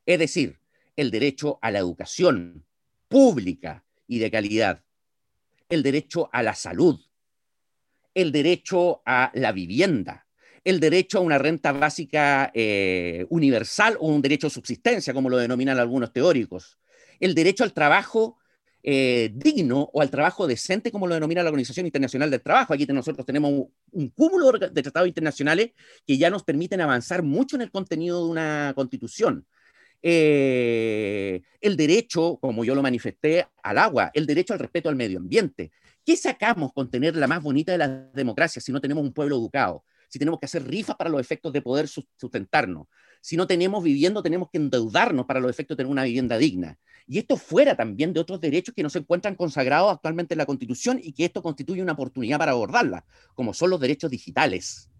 Es 0.04 0.18
decir, 0.18 0.60
el 0.94 1.10
derecho 1.10 1.58
a 1.62 1.70
la 1.70 1.78
educación 1.78 2.66
pública 3.08 3.82
y 4.06 4.18
de 4.18 4.30
calidad, 4.30 4.84
el 5.70 5.82
derecho 5.82 6.28
a 6.34 6.42
la 6.42 6.54
salud, 6.54 7.00
el 8.12 8.30
derecho 8.30 9.00
a 9.06 9.30
la 9.32 9.52
vivienda, 9.52 10.26
el 10.64 10.80
derecho 10.80 11.16
a 11.16 11.22
una 11.22 11.38
renta 11.38 11.72
básica 11.72 12.50
eh, 12.52 13.24
universal 13.30 13.96
o 14.00 14.08
un 14.08 14.20
derecho 14.20 14.48
a 14.48 14.50
subsistencia, 14.50 15.14
como 15.14 15.30
lo 15.30 15.38
denominan 15.38 15.78
algunos 15.78 16.12
teóricos, 16.12 16.78
el 17.20 17.34
derecho 17.34 17.64
al 17.64 17.72
trabajo 17.72 18.36
eh, 18.86 19.30
digno 19.34 19.88
o 19.94 20.02
al 20.02 20.10
trabajo 20.10 20.46
decente, 20.46 20.92
como 20.92 21.06
lo 21.06 21.14
denomina 21.14 21.42
la 21.42 21.48
Organización 21.48 21.86
Internacional 21.86 22.30
del 22.30 22.42
Trabajo. 22.42 22.74
Aquí 22.74 22.84
nosotros 22.84 23.24
tenemos 23.24 23.50
un, 23.90 24.08
cúmulo 24.10 24.52
de 24.52 24.82
tratados 24.82 25.08
internacionales 25.08 25.70
que 26.06 26.18
ya 26.18 26.28
nos 26.28 26.42
permiten 26.42 26.82
avanzar 26.82 27.22
mucho 27.22 27.56
en 27.56 27.62
el 27.62 27.70
contenido 27.70 28.22
de 28.22 28.30
una 28.30 28.72
constitución. 28.76 29.46
Eh, 30.02 31.40
el 31.62 31.78
derecho, 31.78 32.36
como 32.42 32.62
yo 32.62 32.74
lo 32.74 32.82
manifesté, 32.82 33.46
al 33.62 33.78
agua, 33.78 34.10
el 34.12 34.26
derecho 34.26 34.52
al 34.52 34.58
respeto 34.58 34.90
al 34.90 34.96
medio 34.96 35.18
ambiente. 35.18 35.72
¿Qué 36.04 36.14
sacamos 36.14 36.74
con 36.74 36.90
tener 36.90 37.16
la 37.16 37.26
más 37.26 37.42
bonita 37.42 37.72
de 37.72 37.78
las 37.78 38.12
democracias 38.12 38.66
si 38.66 38.70
no 38.70 38.82
tenemos 38.82 39.02
un 39.02 39.14
pueblo 39.14 39.36
educado? 39.36 39.82
Si 40.10 40.18
tenemos 40.18 40.38
que 40.38 40.44
hacer 40.44 40.62
rifas 40.62 40.96
para 40.96 41.08
los 41.08 41.22
efectos 41.22 41.54
de 41.54 41.62
poder 41.62 41.88
sustentarnos. 41.88 42.86
Si 43.24 43.38
no 43.38 43.46
tenemos 43.46 43.82
vivienda, 43.82 44.22
tenemos 44.22 44.50
que 44.50 44.58
endeudarnos 44.58 45.24
para 45.24 45.40
los 45.40 45.50
efectos 45.50 45.78
de 45.78 45.82
tener 45.82 45.90
una 45.90 46.04
vivienda 46.04 46.36
digna. 46.36 46.78
Y 47.06 47.16
esto 47.16 47.38
fuera 47.38 47.74
también 47.74 48.12
de 48.12 48.20
otros 48.20 48.38
derechos 48.38 48.74
que 48.74 48.82
no 48.82 48.90
se 48.90 48.98
encuentran 48.98 49.34
consagrados 49.34 49.94
actualmente 49.94 50.34
en 50.34 50.38
la 50.38 50.44
Constitución 50.44 51.00
y 51.02 51.14
que 51.14 51.24
esto 51.24 51.42
constituye 51.42 51.80
una 51.80 51.94
oportunidad 51.94 52.36
para 52.36 52.52
abordarla, 52.52 53.06
como 53.34 53.54
son 53.54 53.70
los 53.70 53.80
derechos 53.80 54.10
digitales. 54.10 54.90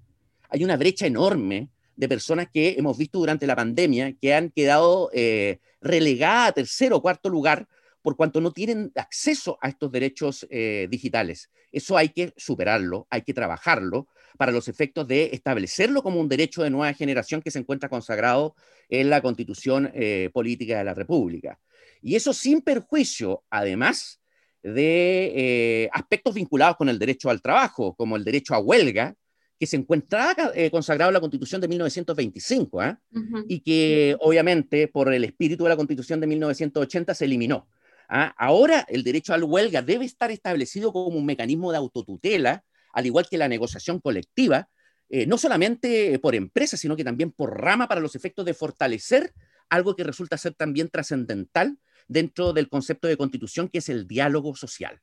Hay 0.48 0.64
una 0.64 0.78
brecha 0.78 1.06
enorme 1.06 1.68
de 1.96 2.08
personas 2.08 2.48
que 2.50 2.76
hemos 2.78 2.96
visto 2.96 3.18
durante 3.18 3.46
la 3.46 3.56
pandemia 3.56 4.14
que 4.14 4.32
han 4.32 4.48
quedado 4.48 5.10
eh, 5.12 5.60
relegadas 5.82 6.48
a 6.48 6.52
tercero 6.52 6.96
o 6.96 7.02
cuarto 7.02 7.28
lugar 7.28 7.68
por 8.00 8.16
cuanto 8.16 8.40
no 8.40 8.52
tienen 8.52 8.90
acceso 8.94 9.58
a 9.60 9.68
estos 9.68 9.92
derechos 9.92 10.46
eh, 10.48 10.88
digitales. 10.90 11.50
Eso 11.70 11.98
hay 11.98 12.08
que 12.08 12.32
superarlo, 12.38 13.06
hay 13.10 13.20
que 13.20 13.34
trabajarlo 13.34 14.08
para 14.36 14.52
los 14.52 14.68
efectos 14.68 15.06
de 15.06 15.30
establecerlo 15.32 16.02
como 16.02 16.20
un 16.20 16.28
derecho 16.28 16.62
de 16.62 16.70
nueva 16.70 16.92
generación 16.94 17.42
que 17.42 17.50
se 17.50 17.58
encuentra 17.58 17.88
consagrado 17.88 18.54
en 18.88 19.10
la 19.10 19.20
Constitución 19.20 19.90
eh, 19.94 20.30
Política 20.32 20.78
de 20.78 20.84
la 20.84 20.94
República. 20.94 21.58
Y 22.02 22.16
eso 22.16 22.32
sin 22.32 22.60
perjuicio, 22.60 23.44
además, 23.50 24.20
de 24.62 25.32
eh, 25.36 25.90
aspectos 25.92 26.34
vinculados 26.34 26.76
con 26.76 26.88
el 26.88 26.98
derecho 26.98 27.30
al 27.30 27.42
trabajo, 27.42 27.94
como 27.94 28.16
el 28.16 28.24
derecho 28.24 28.54
a 28.54 28.58
huelga, 28.58 29.14
que 29.58 29.66
se 29.66 29.76
encuentra 29.76 30.34
eh, 30.54 30.70
consagrado 30.70 31.10
en 31.10 31.14
la 31.14 31.20
Constitución 31.20 31.60
de 31.60 31.68
1925, 31.68 32.80
¿ah? 32.80 33.00
y 33.48 33.60
que 33.60 34.16
obviamente 34.20 34.88
por 34.88 35.12
el 35.12 35.24
espíritu 35.24 35.64
de 35.64 35.70
la 35.70 35.76
Constitución 35.76 36.20
de 36.20 36.26
1980 36.26 37.14
se 37.14 37.24
eliminó. 37.24 37.68
¿ah? 38.08 38.34
Ahora 38.36 38.84
el 38.88 39.04
derecho 39.04 39.32
al 39.32 39.44
huelga 39.44 39.82
debe 39.82 40.04
estar 40.04 40.30
establecido 40.30 40.92
como 40.92 41.16
un 41.16 41.26
mecanismo 41.26 41.70
de 41.70 41.78
autotutela, 41.78 42.64
al 42.94 43.06
igual 43.06 43.26
que 43.28 43.38
la 43.38 43.48
negociación 43.48 44.00
colectiva, 44.00 44.68
eh, 45.08 45.26
no 45.26 45.36
solamente 45.36 46.18
por 46.18 46.34
empresas, 46.34 46.80
sino 46.80 46.96
que 46.96 47.04
también 47.04 47.30
por 47.32 47.60
rama 47.60 47.88
para 47.88 48.00
los 48.00 48.14
efectos 48.14 48.44
de 48.44 48.54
fortalecer 48.54 49.34
algo 49.68 49.96
que 49.96 50.04
resulta 50.04 50.38
ser 50.38 50.54
también 50.54 50.88
trascendental 50.88 51.78
dentro 52.06 52.52
del 52.52 52.68
concepto 52.68 53.08
de 53.08 53.16
constitución, 53.16 53.68
que 53.68 53.78
es 53.78 53.88
el 53.88 54.06
diálogo 54.06 54.54
social. 54.56 55.00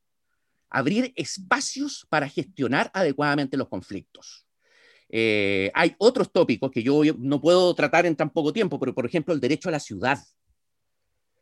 Abrir 0.69 1.13
espacios 1.15 2.07
para 2.09 2.29
gestionar 2.29 2.89
adecuadamente 2.93 3.57
los 3.57 3.67
conflictos. 3.67 4.47
Eh, 5.09 5.69
hay 5.73 5.95
otros 5.97 6.31
tópicos 6.31 6.71
que 6.71 6.83
yo, 6.83 7.01
no 7.17 7.41
puedo 7.41 7.75
tratar 7.75 8.05
en 8.05 8.15
tan 8.15 8.29
poco 8.29 8.53
tiempo, 8.53 8.79
pero 8.79 8.95
por 8.95 9.05
ejemplo 9.05 9.33
el 9.33 9.41
derecho 9.41 9.67
a 9.67 9.73
la 9.73 9.79
ciudad. 9.81 10.19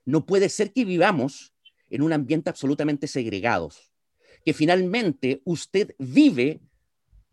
No 0.05 0.25
puede 0.25 0.49
ser 0.49 0.73
que 0.73 0.85
vivamos 0.85 1.53
en 1.89 2.01
un 2.01 2.13
ambiente 2.13 2.49
absolutamente 2.49 3.07
segregados, 3.07 3.88
que 4.45 4.53
finalmente 4.53 5.41
usted 5.45 5.95
vive 5.97 6.61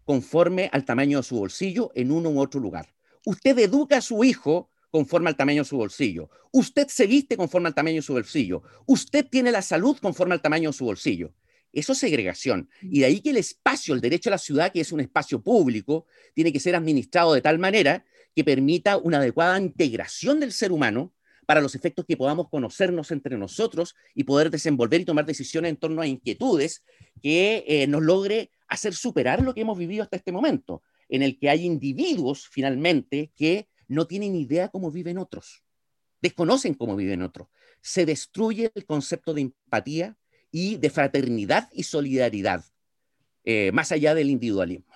conforme 0.05 0.71
al 0.73 0.85
tamaño 0.85 1.19
de 1.19 1.25
su 1.25 1.37
bolsillo 1.37 1.91
en 1.95 2.11
uno 2.11 2.31
u 2.31 2.41
otro 2.41 2.61
lugar. 2.61 2.95
Usted 3.25 3.59
educa 3.59 3.99
a 3.99 4.01
su 4.03 4.23
hijo 4.23 4.71
conforme 4.91 5.29
al 5.29 5.37
tamaño 5.37 5.63
de 5.63 5.69
su 5.69 5.77
bolsillo. 5.77 6.31
Usted 6.53 6.87
se 6.89 7.07
viste 7.07 7.37
conforme 7.37 7.69
al 7.69 7.75
tamaño 7.75 7.97
de 7.97 8.03
su 8.03 8.13
bolsillo. 8.13 8.63
Usted 8.87 9.27
tiene 9.29 9.51
la 9.51 9.63
salud 9.63 9.97
conforme 10.01 10.35
al 10.35 10.43
tamaño 10.43 10.71
de 10.71 10.77
su 10.77 10.85
bolsillo. 10.85 11.35
Eso 11.73 11.93
es 11.93 11.99
segregación. 11.99 12.71
Y 12.81 13.01
de 13.01 13.07
ahí 13.07 13.21
que 13.21 13.31
el 13.31 13.37
espacio, 13.37 13.95
el 13.95 14.01
derecho 14.01 14.31
a 14.31 14.33
la 14.33 14.39
ciudad, 14.39 14.73
que 14.73 14.81
es 14.81 14.93
un 14.93 15.01
espacio 15.01 15.43
público, 15.43 16.07
tiene 16.35 16.53
que 16.53 16.61
ser 16.61 16.77
administrado 16.77 17.35
de 17.35 17.43
tal 17.43 17.59
manera 17.59 18.07
que 18.35 18.45
permita 18.45 18.97
una 18.97 19.19
adecuada 19.19 19.59
integración 19.59 20.41
del 20.41 20.53
ser 20.53 20.71
humano 20.71 21.13
para 21.47 21.61
los 21.61 21.75
efectos 21.75 22.05
que 22.05 22.17
podamos 22.17 22.49
conocernos 22.51 23.11
entre 23.13 23.39
nosotros 23.39 23.95
y 24.15 24.25
poder 24.25 24.51
desenvolver 24.51 25.01
y 25.01 25.05
tomar 25.05 25.25
decisiones 25.25 25.71
en 25.71 25.77
torno 25.77 26.03
a 26.03 26.07
inquietudes 26.07 26.85
que 27.23 27.65
eh, 27.67 27.87
nos 27.87 28.03
logre 28.03 28.51
hacer 28.69 28.95
superar 28.95 29.43
lo 29.43 29.55
que 29.55 29.61
hemos 29.61 29.79
vivido 29.79 30.03
hasta 30.03 30.17
este 30.17 30.33
momento, 30.33 30.83
en 31.09 31.23
el 31.23 31.39
que 31.39 31.49
hay 31.49 31.65
individuos 31.65 32.49
finalmente 32.49 33.31
que 33.37 33.69
no 33.87 34.07
tienen 34.07 34.35
idea 34.35 34.69
cómo 34.69 34.91
viven 34.91 35.19
otros, 35.19 35.63
desconocen 36.21 36.75
cómo 36.75 36.97
viven 36.97 37.23
otros. 37.23 37.49
Se 37.81 38.05
destruye 38.05 38.73
el 38.75 38.85
concepto 38.85 39.33
de 39.33 39.43
empatía 39.43 40.17
y 40.51 40.77
de 40.77 40.91
fraternidad 40.91 41.69
y 41.73 41.85
solidaridad, 41.85 42.65
eh, 43.45 43.71
más 43.73 43.93
allá 43.93 44.15
del 44.15 44.31
individualismo. 44.31 44.93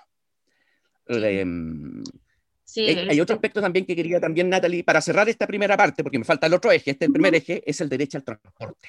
Em, 2.77 3.11
hay, 3.11 3.21
otro 3.21 3.35
aspecto 3.35 3.61
también 3.61 3.85
que 3.85 3.97
quería 3.97 4.21
también, 4.21 4.49
Natalie, 4.49 4.85
para 4.85 5.01
cerrar 5.01 5.29
esta 5.29 5.47
primera 5.47 5.77
parte, 5.77 6.03
porque 6.03 6.19
me 6.19 6.25
falta 6.25 6.47
el 6.47 6.55
otro 6.55 6.71
eje, 6.71 6.93
este 6.93 7.07
el 7.07 7.13
primer 7.13 7.35
eje, 7.35 7.63
es 7.67 7.81
el 7.81 7.89
derecho 7.89 8.19
al 8.19 8.25
transporte. 8.25 8.89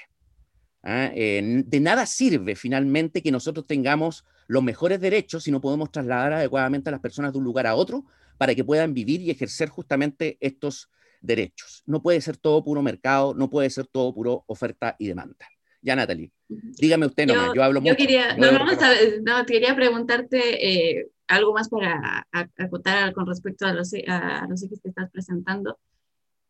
¿ah? 0.84 1.12
de 1.14 1.80
nada 1.80 2.06
sirve 2.06 2.56
finalmente 2.56 3.22
que 3.22 3.32
nosotros 3.32 3.68
tengamos 3.68 4.26
los 4.48 4.64
mejores 4.64 5.00
derechos 5.00 5.44
si 5.44 5.52
no 5.52 5.62
podemos 5.62 5.92
trasladar 5.92 6.34
adecuadamente 6.34 6.90
a 6.90 6.92
las 6.92 7.02
personas 7.02 7.32
de 7.32 7.38
un 7.38 7.44
lugar 7.44 7.68
a 7.68 7.76
otro 7.76 8.06
para 8.38 8.56
que 8.56 8.64
puedan 8.64 8.94
vivir 8.94 9.22
y 9.22 9.30
ejercer 9.30 9.70
justamente 9.70 10.38
estos 10.42 10.90
derechos. 11.22 11.84
No 11.86 12.02
puede 12.02 12.20
ser 12.22 12.38
todo 12.38 12.64
puro 12.64 12.82
mercado, 12.82 13.34
no 13.34 13.50
puede 13.50 13.70
ser 13.70 13.86
todo 13.88 14.14
puro 14.14 14.44
oferta 14.48 14.96
y 14.98 15.08
demanda. 15.08 15.48
Ya, 15.84 15.96
Natalie, 15.96 16.32
dígame 16.48 17.08
usted 17.08 17.26
nomás, 17.26 17.52
yo, 17.56 17.64
hablo 17.64 17.82
mucho. 17.82 17.96
Quería, 17.96 18.36
no, 18.36 18.52
no, 18.52 19.46
quería 19.46 19.76
preguntarte 19.76 21.00
eh, 21.00 21.08
algo 21.32 21.54
más 21.54 21.70
para 21.70 22.28
acotar 22.58 23.14
con 23.14 23.26
respecto 23.26 23.66
a 23.66 23.74
los, 23.74 23.92
a 24.08 24.46
los 24.50 24.64
ejes 24.64 24.80
que 24.82 24.90
estás 24.90 25.10
presentando. 25.12 25.80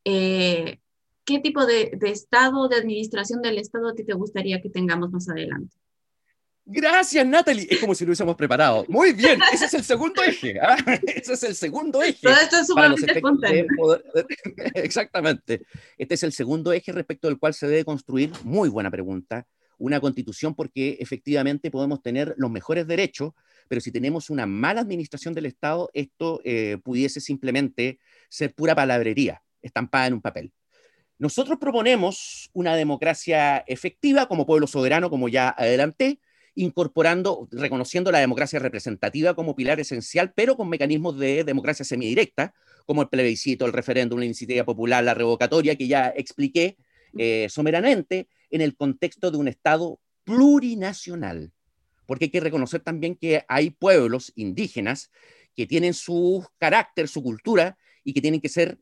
Eh, 0.03 0.79
¿Qué 1.23 1.39
tipo 1.39 1.65
de, 1.65 1.91
de 1.93 2.09
Estado, 2.09 2.67
de 2.67 2.77
administración 2.77 3.41
del 3.41 3.59
Estado 3.59 3.89
a 3.89 3.93
ti 3.93 4.03
te 4.03 4.13
gustaría 4.13 4.61
que 4.61 4.69
tengamos 4.69 5.11
más 5.11 5.29
adelante? 5.29 5.77
Gracias, 6.65 7.25
Natalie. 7.25 7.67
Es 7.69 7.79
como 7.79 7.93
si 7.93 8.05
lo 8.05 8.09
hubiésemos 8.09 8.35
preparado. 8.35 8.85
Muy 8.87 9.13
bien, 9.13 9.39
ese 9.53 9.65
es 9.65 9.73
el 9.73 9.83
segundo 9.83 10.23
eje. 10.23 10.59
¿ah? 10.59 10.77
Ese 11.05 11.33
es 11.33 11.43
el 11.43 11.55
segundo 11.55 12.01
eje. 12.01 12.19
Todo 12.21 12.35
esto 12.35 12.57
es 12.57 12.67
sumamente 12.67 13.21
Exactamente. 14.75 15.65
Este 15.97 16.13
es 16.15 16.23
el 16.23 16.31
segundo 16.31 16.71
eje 16.71 16.91
respecto 16.91 17.27
del 17.27 17.39
cual 17.39 17.53
se 17.53 17.67
debe 17.67 17.83
construir, 17.83 18.31
muy 18.43 18.69
buena 18.69 18.89
pregunta, 18.89 19.45
una 19.81 19.99
constitución 19.99 20.53
porque 20.55 20.97
efectivamente 20.99 21.71
podemos 21.71 22.01
tener 22.01 22.35
los 22.37 22.51
mejores 22.51 22.87
derechos, 22.87 23.33
pero 23.67 23.81
si 23.81 23.91
tenemos 23.91 24.29
una 24.29 24.45
mala 24.45 24.81
administración 24.81 25.33
del 25.33 25.47
Estado, 25.47 25.89
esto 25.93 26.39
eh, 26.43 26.77
pudiese 26.83 27.19
simplemente 27.19 27.99
ser 28.29 28.53
pura 28.53 28.75
palabrería, 28.75 29.41
estampada 29.61 30.07
en 30.07 30.13
un 30.13 30.21
papel. 30.21 30.53
Nosotros 31.17 31.57
proponemos 31.59 32.49
una 32.53 32.75
democracia 32.75 33.63
efectiva 33.67 34.27
como 34.27 34.45
pueblo 34.45 34.67
soberano, 34.67 35.09
como 35.09 35.29
ya 35.29 35.49
adelanté, 35.49 36.19
incorporando, 36.53 37.47
reconociendo 37.51 38.11
la 38.11 38.19
democracia 38.19 38.59
representativa 38.59 39.33
como 39.33 39.55
pilar 39.55 39.79
esencial, 39.79 40.33
pero 40.35 40.55
con 40.57 40.69
mecanismos 40.69 41.17
de 41.17 41.43
democracia 41.43 41.85
semidirecta, 41.85 42.53
como 42.85 43.01
el 43.03 43.09
plebiscito, 43.09 43.65
el 43.65 43.73
referéndum, 43.73 44.19
la 44.19 44.25
iniciativa 44.25 44.63
popular, 44.63 45.03
la 45.03 45.13
revocatoria, 45.13 45.75
que 45.75 45.87
ya 45.87 46.13
expliqué 46.15 46.77
eh, 47.17 47.47
en 48.49 48.61
el 48.61 48.75
contexto 48.75 49.31
de 49.31 49.37
un 49.37 49.47
Estado 49.47 49.99
plurinacional. 50.23 51.51
Porque 52.05 52.25
hay 52.25 52.31
que 52.31 52.39
reconocer 52.39 52.81
también 52.81 53.15
que 53.15 53.45
hay 53.47 53.69
pueblos 53.69 54.31
indígenas 54.35 55.11
que 55.55 55.65
tienen 55.65 55.93
su 55.93 56.45
carácter, 56.57 57.07
su 57.07 57.23
cultura, 57.23 57.77
y 58.03 58.13
que 58.13 58.21
tienen 58.21 58.41
que 58.41 58.49
ser, 58.49 58.79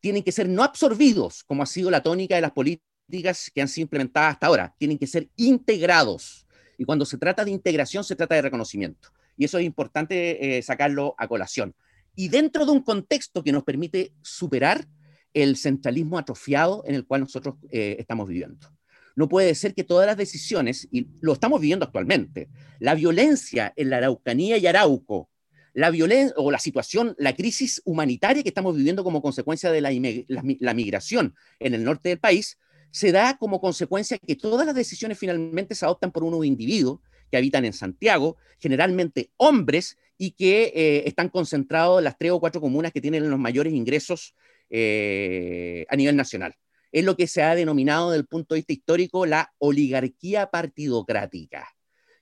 tienen 0.00 0.22
que 0.22 0.32
ser 0.32 0.48
no 0.48 0.62
absorbidos, 0.62 1.44
como 1.44 1.62
ha 1.62 1.66
sido 1.66 1.90
la 1.90 2.02
tónica 2.02 2.34
de 2.34 2.40
las 2.40 2.52
políticas 2.52 3.50
que 3.54 3.62
han 3.62 3.68
sido 3.68 3.84
implementadas 3.84 4.34
hasta 4.34 4.46
ahora, 4.46 4.74
tienen 4.78 4.98
que 4.98 5.06
ser 5.06 5.28
integrados 5.36 6.44
y 6.78 6.84
cuando 6.84 7.04
se 7.04 7.18
trata 7.18 7.44
de 7.44 7.50
integración, 7.50 8.04
se 8.04 8.16
trata 8.16 8.34
de 8.34 8.42
reconocimiento. 8.42 9.10
Y 9.36 9.44
eso 9.44 9.58
es 9.58 9.64
importante 9.64 10.58
eh, 10.58 10.62
sacarlo 10.62 11.14
a 11.18 11.28
colación. 11.28 11.74
Y 12.14 12.28
dentro 12.28 12.64
de 12.64 12.72
un 12.72 12.82
contexto 12.82 13.42
que 13.42 13.52
nos 13.52 13.64
permite 13.64 14.12
superar 14.22 14.86
el 15.34 15.56
centralismo 15.56 16.18
atrofiado 16.18 16.82
en 16.86 16.94
el 16.94 17.04
cual 17.06 17.22
nosotros 17.22 17.56
eh, 17.70 17.96
estamos 17.98 18.28
viviendo. 18.28 18.68
No 19.16 19.28
puede 19.28 19.54
ser 19.54 19.74
que 19.74 19.84
todas 19.84 20.06
las 20.06 20.16
decisiones, 20.16 20.88
y 20.90 21.08
lo 21.20 21.34
estamos 21.34 21.60
viviendo 21.60 21.84
actualmente, 21.84 22.48
la 22.78 22.94
violencia 22.94 23.72
en 23.76 23.90
la 23.90 23.98
Araucanía 23.98 24.56
y 24.56 24.66
Arauco, 24.66 25.28
la 25.72 25.90
violencia 25.90 26.34
o 26.36 26.50
la 26.50 26.58
situación, 26.58 27.14
la 27.18 27.34
crisis 27.34 27.82
humanitaria 27.84 28.42
que 28.42 28.48
estamos 28.48 28.76
viviendo 28.76 29.04
como 29.04 29.20
consecuencia 29.20 29.70
de 29.70 29.80
la 29.80 30.74
migración 30.74 31.34
en 31.58 31.74
el 31.74 31.84
norte 31.84 32.08
del 32.08 32.18
país, 32.18 32.58
se 32.90 33.10
da 33.10 33.36
como 33.36 33.60
consecuencia 33.60 34.18
que 34.18 34.36
todas 34.36 34.66
las 34.66 34.74
decisiones 34.74 35.18
finalmente 35.18 35.74
se 35.74 35.84
adoptan 35.84 36.12
por 36.12 36.22
unos 36.22 36.44
individuos 36.46 37.00
que 37.28 37.36
habitan 37.36 37.64
en 37.64 37.72
Santiago, 37.72 38.36
generalmente 38.60 39.32
hombres, 39.36 39.98
y 40.16 40.30
que 40.30 40.72
eh, 40.74 41.02
están 41.06 41.28
concentrados 41.28 41.98
en 41.98 42.04
las 42.04 42.16
tres 42.16 42.30
o 42.30 42.38
cuatro 42.38 42.60
comunas 42.60 42.92
que 42.92 43.00
tienen 43.00 43.28
los 43.28 43.38
mayores 43.38 43.72
ingresos 43.72 44.36
eh, 44.70 45.86
a 45.88 45.96
nivel 45.96 46.16
nacional. 46.16 46.54
es 46.92 47.04
lo 47.04 47.16
que 47.16 47.26
se 47.26 47.42
ha 47.42 47.54
denominado 47.54 48.10
desde 48.10 48.20
el 48.20 48.26
punto 48.26 48.54
de 48.54 48.60
vista 48.60 48.72
histórico 48.72 49.26
la 49.26 49.52
oligarquía 49.58 50.50
partidocrática. 50.50 51.68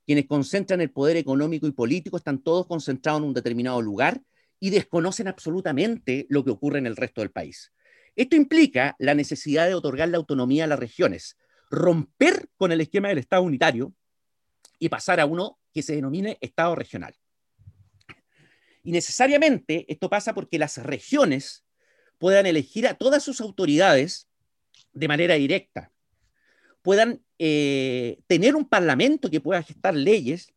Quienes 0.07 0.27
concentran 0.27 0.81
el 0.81 0.91
poder 0.91 1.17
económico 1.17 1.67
y 1.67 1.73
político 1.73 2.17
están 2.17 2.43
todos 2.43 2.67
concentrados 2.67 3.21
en 3.21 3.29
un 3.29 3.35
determinado 3.35 3.83
lugar 3.83 4.23
y 4.59 4.71
desconocen 4.71 5.29
absolutamente 5.29 6.27
lo 6.31 6.43
que 6.45 6.51
ocurre 6.51 6.79
en 6.79 6.87
el 6.87 6.97
resto 6.97 7.21
del 7.21 7.31
país. 7.31 7.73
Esto 8.17 8.37
implica 8.37 8.95
la 8.99 9.15
necesidad 9.15 9.67
de 9.67 9.75
otorgar 9.75 10.09
la 10.09 10.19
autonomía 10.19 10.65
a 10.65 10.67
las 10.67 10.79
regiones, 10.79 11.37
romper 11.71 12.49
con 12.57 12.73
el 12.73 12.81
esquema 12.81 13.09
del 13.09 13.19
Estado 13.19 13.43
unitario 13.43 13.95
y 14.79 14.89
pasar 14.89 15.21
a 15.21 15.27
uno 15.27 15.59
que 15.73 15.83
se 15.83 15.95
denomine 15.95 16.39
Estado 16.41 16.75
regional. 16.75 17.15
Y 18.85 18.93
necesariamente 18.93 19.87
esto 19.89 20.11
pasa 20.11 20.35
porque 20.35 20.59
las 20.59 20.79
regiones 20.79 21.65
puedan 22.23 22.47
elegir 22.47 22.87
a 22.87 22.95
todas 22.95 23.25
sus 23.25 23.41
autoridades 23.41 24.29
de 24.93 25.09
manera 25.09 25.35
directa, 25.35 25.91
puedan 26.81 27.21
eh, 27.37 28.21
tener 28.29 28.55
un 28.55 28.64
parlamento 28.64 29.29
que 29.29 29.41
pueda 29.41 29.61
gestar 29.61 29.97
leyes 29.97 30.52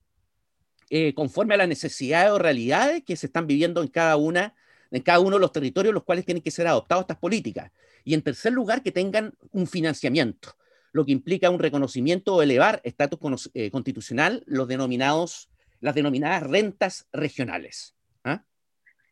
eh, 0.91 1.15
conforme 1.15 1.55
a 1.55 1.57
las 1.57 1.67
necesidades 1.67 2.29
o 2.29 2.37
realidades 2.37 3.03
que 3.03 3.15
se 3.15 3.25
están 3.25 3.47
viviendo 3.47 3.81
en 3.81 3.87
cada 3.87 4.15
una 4.15 4.53
en 4.91 5.01
cada 5.01 5.19
uno 5.19 5.37
de 5.37 5.39
los 5.39 5.51
territorios 5.51 5.89
en 5.89 5.95
los 5.95 6.03
cuales 6.03 6.23
tienen 6.23 6.43
que 6.43 6.51
ser 6.51 6.67
adoptadas 6.67 7.01
estas 7.01 7.17
políticas. 7.17 7.71
Y 8.03 8.13
en 8.13 8.21
tercer 8.21 8.53
lugar, 8.53 8.83
que 8.83 8.91
tengan 8.91 9.33
un 9.51 9.65
financiamiento, 9.65 10.55
lo 10.91 11.03
que 11.03 11.13
implica 11.13 11.49
un 11.49 11.57
reconocimiento 11.57 12.35
o 12.35 12.43
elevar 12.43 12.79
estatus 12.83 13.49
eh, 13.55 13.71
constitucional 13.71 14.43
los 14.45 14.67
denominados, 14.67 15.49
las 15.81 15.95
denominadas 15.95 16.43
rentas 16.43 17.07
regionales. 17.11 17.94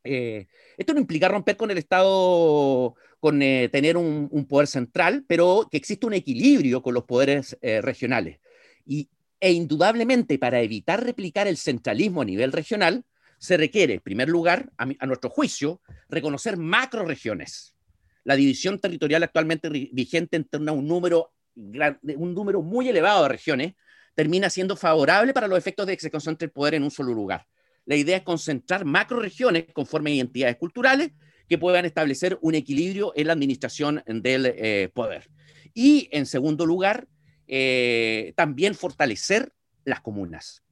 Eh, 0.04 0.48
esto 0.78 0.94
no 0.94 1.00
implica 1.00 1.28
romper 1.28 1.56
con 1.56 1.72
el 1.72 1.78
Estado, 1.78 2.96
con 3.20 3.42
eh, 3.42 3.70
tener 3.72 3.98
un, 3.98 4.46
poder 4.48 4.68
central, 4.68 5.24
pero 5.28 5.68
que 5.72 5.78
existe 5.78 6.06
un 6.06 6.14
equilibrio 6.14 6.82
con 6.82 6.94
los 6.94 7.06
poderes 7.06 7.58
eh, 7.62 7.82
regionales. 7.82 8.40
Y, 8.86 9.10
e 9.40 9.52
indudablemente, 9.52 10.38
para 10.40 10.62
evitar 10.62 11.04
replicar 11.04 11.48
el 11.48 11.58
centralismo 11.58 12.22
a 12.22 12.26
nivel 12.26 12.52
regional, 12.52 13.04
se 13.38 13.58
requiere, 13.58 13.96
en 13.96 14.00
primer 14.00 14.30
lugar, 14.30 14.72
a, 14.78 14.88
a 15.00 15.06
nuestro 15.06 15.30
juicio, 15.30 15.82
reconocer 16.10 16.58
macroregiones. 16.58 17.76
La 18.24 18.36
división 18.36 18.80
territorial 18.80 19.24
actualmente 19.24 19.70
vigente 19.70 20.38
entre 20.38 20.62
un 20.72 20.88
número, 20.88 21.34
un 21.56 22.34
número 22.34 22.62
muy 22.62 22.88
elevado 22.88 23.24
de 23.24 23.30
regiones 23.30 23.74
termina 24.16 24.50
siendo 24.50 24.78
favorable 24.78 25.34
para 25.34 25.48
los 25.48 25.58
efectos 25.58 25.88
de 25.88 25.98
que 25.98 26.02
se 26.02 26.12
concentre 26.12 26.46
el 26.46 26.52
poder 26.52 26.76
en 26.76 26.84
un 26.84 26.92
solo 26.92 27.14
lugar 27.14 27.46
la 27.86 27.96
idea 27.96 28.18
es 28.18 28.24
concentrar 28.24 28.86
macroregiones 28.86 29.66
conforme 29.74 30.12
a 30.12 30.16
identidades 30.16 30.58
culturales 30.58 31.12
que 31.50 31.58
puedan 31.58 31.86
establecer 31.86 32.38
un 32.42 32.56
equilibrio 32.56 33.12
en 33.16 33.28
la 33.28 33.34
administración 33.34 34.04
del 34.08 34.46
eh, 34.46 34.90
poder. 34.94 35.30
Y 35.74 36.08
en 36.12 36.26
segundo 36.26 36.66
lugar, 36.66 37.08
eh, 37.48 38.34
también 38.38 38.76
fortalecer 38.76 39.54
las 39.84 40.02
comunas. 40.02 40.64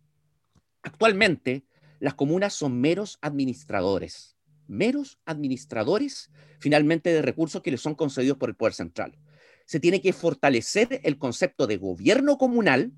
Actualmente, 0.84 1.66
las 2.00 2.14
comunas 2.14 2.54
son 2.54 2.80
meros 2.80 3.20
administradores, 3.22 4.38
meros 4.68 5.20
administradores 5.26 6.32
finalmente 6.60 7.12
de 7.12 7.22
recursos 7.22 7.62
que 7.62 7.72
les 7.72 7.82
son 7.82 7.96
concedidos 7.96 8.38
por 8.38 8.50
el 8.50 8.56
poder 8.56 8.74
central. 8.74 9.18
Se 9.66 9.80
tiene 9.80 10.02
que 10.02 10.14
fortalecer 10.14 11.02
el 11.04 11.18
concepto 11.18 11.68
de 11.68 11.78
gobierno 11.78 12.38
comunal 12.38 12.92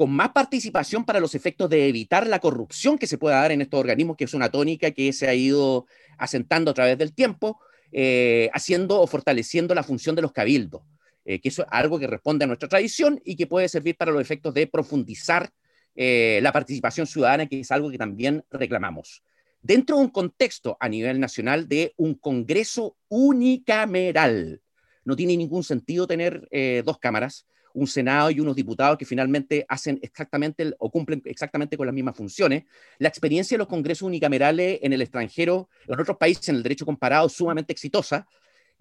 con 0.00 0.12
más 0.12 0.30
participación 0.30 1.04
para 1.04 1.20
los 1.20 1.34
efectos 1.34 1.68
de 1.68 1.86
evitar 1.86 2.26
la 2.26 2.38
corrupción 2.38 2.96
que 2.96 3.06
se 3.06 3.18
pueda 3.18 3.42
dar 3.42 3.52
en 3.52 3.60
estos 3.60 3.78
organismos, 3.78 4.16
que 4.16 4.24
es 4.24 4.32
una 4.32 4.48
tónica 4.48 4.92
que 4.92 5.12
se 5.12 5.28
ha 5.28 5.34
ido 5.34 5.84
asentando 6.16 6.70
a 6.70 6.74
través 6.74 6.96
del 6.96 7.12
tiempo, 7.12 7.60
eh, 7.92 8.48
haciendo 8.54 8.98
o 8.98 9.06
fortaleciendo 9.06 9.74
la 9.74 9.82
función 9.82 10.16
de 10.16 10.22
los 10.22 10.32
cabildos, 10.32 10.80
eh, 11.26 11.38
que 11.38 11.50
eso 11.50 11.64
es 11.64 11.68
algo 11.70 11.98
que 11.98 12.06
responde 12.06 12.44
a 12.44 12.46
nuestra 12.46 12.66
tradición 12.66 13.20
y 13.26 13.36
que 13.36 13.46
puede 13.46 13.68
servir 13.68 13.94
para 13.94 14.10
los 14.10 14.22
efectos 14.22 14.54
de 14.54 14.66
profundizar 14.66 15.50
eh, 15.94 16.40
la 16.42 16.50
participación 16.50 17.06
ciudadana, 17.06 17.44
que 17.44 17.60
es 17.60 17.70
algo 17.70 17.90
que 17.90 17.98
también 17.98 18.42
reclamamos. 18.50 19.22
Dentro 19.60 19.96
de 19.96 20.02
un 20.04 20.08
contexto 20.08 20.78
a 20.80 20.88
nivel 20.88 21.20
nacional 21.20 21.68
de 21.68 21.92
un 21.98 22.14
Congreso 22.14 22.96
unicameral, 23.08 24.62
no 25.04 25.14
tiene 25.14 25.36
ningún 25.36 25.62
sentido 25.62 26.06
tener 26.06 26.48
dos 26.86 26.98
cámaras, 26.98 27.44
un 27.74 27.86
Senado 27.86 28.30
y 28.30 28.40
unos 28.40 28.56
diputados 28.56 28.98
que 28.98 29.04
finalmente 29.04 29.64
hacen 29.68 29.98
exactamente 30.02 30.72
o 30.78 30.90
cumplen 30.90 31.22
exactamente 31.24 31.76
con 31.76 31.86
las 31.86 31.94
mismas 31.94 32.16
funciones. 32.16 32.64
La 32.98 33.08
experiencia 33.08 33.56
de 33.56 33.58
los 33.58 33.68
congresos 33.68 34.02
unicamerales 34.02 34.78
en 34.82 34.92
el 34.92 35.02
extranjero, 35.02 35.68
en 35.86 36.00
otros 36.00 36.16
países, 36.16 36.48
en 36.48 36.56
el 36.56 36.62
derecho 36.62 36.86
comparado, 36.86 37.26
es 37.26 37.32
sumamente 37.32 37.72
exitosa. 37.72 38.26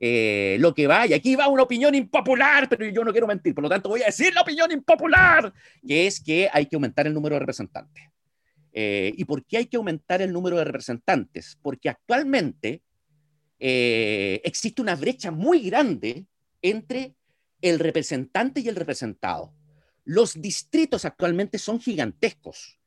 Eh, 0.02 0.56
lo 0.60 0.74
que 0.74 0.88
va, 0.88 1.06
y 1.08 1.14
aquí 1.14 1.36
va 1.36 1.50
una 1.50 1.64
opinión 1.64 1.94
impopular, 1.94 2.70
pero 2.70 2.88
yo 2.88 3.04
no 3.04 3.12
quiero 3.12 3.28
mentir, 3.28 3.54
por 3.54 3.64
lo 3.64 3.70
tanto 3.70 3.90
voy 3.90 4.02
a 4.02 4.06
decir 4.06 4.34
la 4.34 4.42
opinión 4.42 4.72
impopular, 4.72 5.52
que 5.86 6.08
es 6.08 6.24
que 6.24 6.50
hay 6.54 6.68
que 6.68 6.78
aumentar 6.78 7.06
el 7.06 7.14
número 7.14 7.36
de 7.36 7.40
representantes. 7.40 8.04
Eh, 8.72 9.14
¿Y 9.18 9.26
por 9.26 9.44
qué 9.44 9.58
hay 9.58 9.66
que 9.66 9.76
aumentar 9.76 10.22
el 10.22 10.32
número 10.32 10.58
de 10.58 10.64
representantes? 10.64 11.58
Porque 11.62 11.90
actualmente 11.90 12.82
eh, 13.60 14.42
existe 14.46 14.82
una 14.82 14.96
brecha 14.96 15.32
muy 15.32 15.62
grande 15.64 16.26
entre 16.62 17.16
el 17.62 17.80
representante 17.80 18.62
y 18.62 18.68
el 18.70 18.76
representado. 18.76 19.54
Los 20.06 20.42
distritos 20.42 21.06
actualmente 21.06 21.58
son 21.58 21.80
gigantescos 21.80 22.80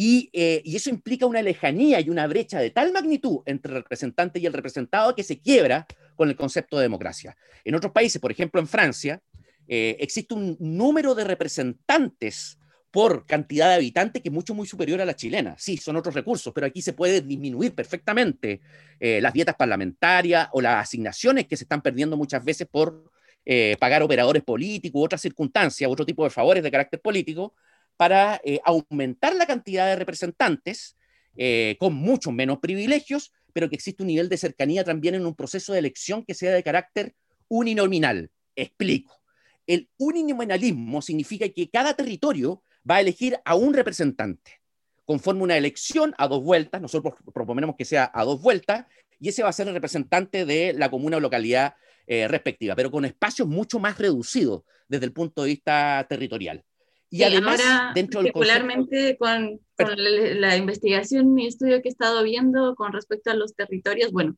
eh, 0.00 0.62
y, 0.64 0.76
eso 0.76 0.90
implica 0.90 1.26
una 1.26 1.42
lejanía 1.42 2.00
y 2.00 2.08
una 2.08 2.28
brecha 2.28 2.60
de 2.60 2.70
tal 2.70 2.92
magnitud 2.92 3.40
entre 3.46 3.72
el 3.72 3.82
representante 3.82 4.38
y 4.38 4.46
el 4.46 4.52
representado 4.52 5.14
que 5.16 5.24
se 5.24 5.40
quiebra 5.40 5.86
con 6.14 6.28
el 6.28 6.36
concepto 6.36 6.76
de 6.76 6.84
democracia. 6.84 7.36
En 7.64 7.74
otros 7.74 7.92
países, 7.92 8.20
por 8.20 8.30
ejemplo 8.30 8.60
en 8.60 8.68
Francia, 8.68 9.20
eh, 9.66 9.96
existe 9.98 10.34
un 10.34 10.56
número 10.60 11.16
de 11.16 11.24
representantes 11.24 12.58
por 12.92 13.26
cantidad 13.26 13.68
de 13.68 13.74
habitantes 13.74 14.22
que 14.22 14.28
es 14.28 14.32
mucho, 14.32 14.54
muy 14.54 14.66
superior 14.66 15.00
a 15.00 15.04
la 15.04 15.16
chilena. 15.16 15.56
Sí, 15.58 15.76
son 15.76 15.96
otros 15.96 16.14
recursos, 16.14 16.52
pero 16.54 16.66
aquí 16.66 16.80
se 16.80 16.92
puede 16.92 17.20
disminuir 17.20 17.74
perfectamente 17.74 18.60
eh, 19.00 19.20
las 19.20 19.32
dietas 19.32 19.56
parlamentarias 19.56 20.48
o 20.52 20.60
las 20.60 20.84
asignaciones 20.84 21.46
que 21.46 21.56
se 21.56 21.64
están 21.64 21.82
perdiendo 21.82 22.16
muchas 22.16 22.44
veces 22.44 22.68
por 22.70 23.10
eh, 23.50 23.78
pagar 23.80 24.02
operadores 24.02 24.42
políticos, 24.42 25.02
otras 25.02 25.22
circunstancias, 25.22 25.90
otro 25.90 26.04
tipo 26.04 26.22
de 26.22 26.28
favores 26.28 26.62
de 26.62 26.70
carácter 26.70 27.00
político, 27.00 27.54
para 27.96 28.38
eh, 28.44 28.60
aumentar 28.62 29.34
la 29.34 29.46
cantidad 29.46 29.86
de 29.86 29.96
representantes 29.96 30.98
eh, 31.34 31.74
con 31.80 31.94
muchos 31.94 32.30
menos 32.30 32.58
privilegios, 32.58 33.32
pero 33.54 33.70
que 33.70 33.76
existe 33.76 34.02
un 34.02 34.08
nivel 34.08 34.28
de 34.28 34.36
cercanía 34.36 34.84
también 34.84 35.14
en 35.14 35.24
un 35.24 35.34
proceso 35.34 35.72
de 35.72 35.78
elección 35.78 36.26
que 36.26 36.34
sea 36.34 36.52
de 36.52 36.62
carácter 36.62 37.14
uninominal. 37.48 38.30
Explico. 38.54 39.18
El 39.66 39.88
uninominalismo 39.96 41.00
significa 41.00 41.48
que 41.48 41.70
cada 41.70 41.94
territorio 41.94 42.62
va 42.88 42.96
a 42.96 43.00
elegir 43.00 43.38
a 43.46 43.54
un 43.54 43.72
representante 43.72 44.60
conforme 45.06 45.42
una 45.42 45.56
elección 45.56 46.14
a 46.18 46.28
dos 46.28 46.44
vueltas, 46.44 46.82
nosotros 46.82 47.14
proponemos 47.32 47.76
que 47.76 47.86
sea 47.86 48.10
a 48.12 48.24
dos 48.26 48.42
vueltas, 48.42 48.84
y 49.18 49.30
ese 49.30 49.42
va 49.42 49.48
a 49.48 49.54
ser 49.54 49.66
el 49.66 49.72
representante 49.72 50.44
de 50.44 50.74
la 50.74 50.90
comuna 50.90 51.16
o 51.16 51.20
localidad 51.20 51.76
eh, 52.10 52.26
respectiva, 52.26 52.74
pero 52.74 52.90
con 52.90 53.04
espacios 53.04 53.46
mucho 53.46 53.78
más 53.78 53.98
reducidos 53.98 54.62
desde 54.88 55.04
el 55.04 55.12
punto 55.12 55.42
de 55.42 55.48
vista 55.48 56.06
territorial. 56.08 56.64
Y 57.10 57.22
además, 57.22 57.60
dentro 57.94 58.22
del 58.22 58.32
particularmente 58.32 59.18
con, 59.18 59.60
con 59.76 59.94
la, 60.40 60.56
investigación 60.56 61.38
y 61.38 61.46
estudio 61.46 61.82
que 61.82 61.88
he 61.88 61.92
estado 61.92 62.22
viendo 62.22 62.74
con 62.76 62.94
respecto 62.94 63.30
a 63.30 63.34
los 63.34 63.54
territorios, 63.54 64.10
bueno, 64.10 64.36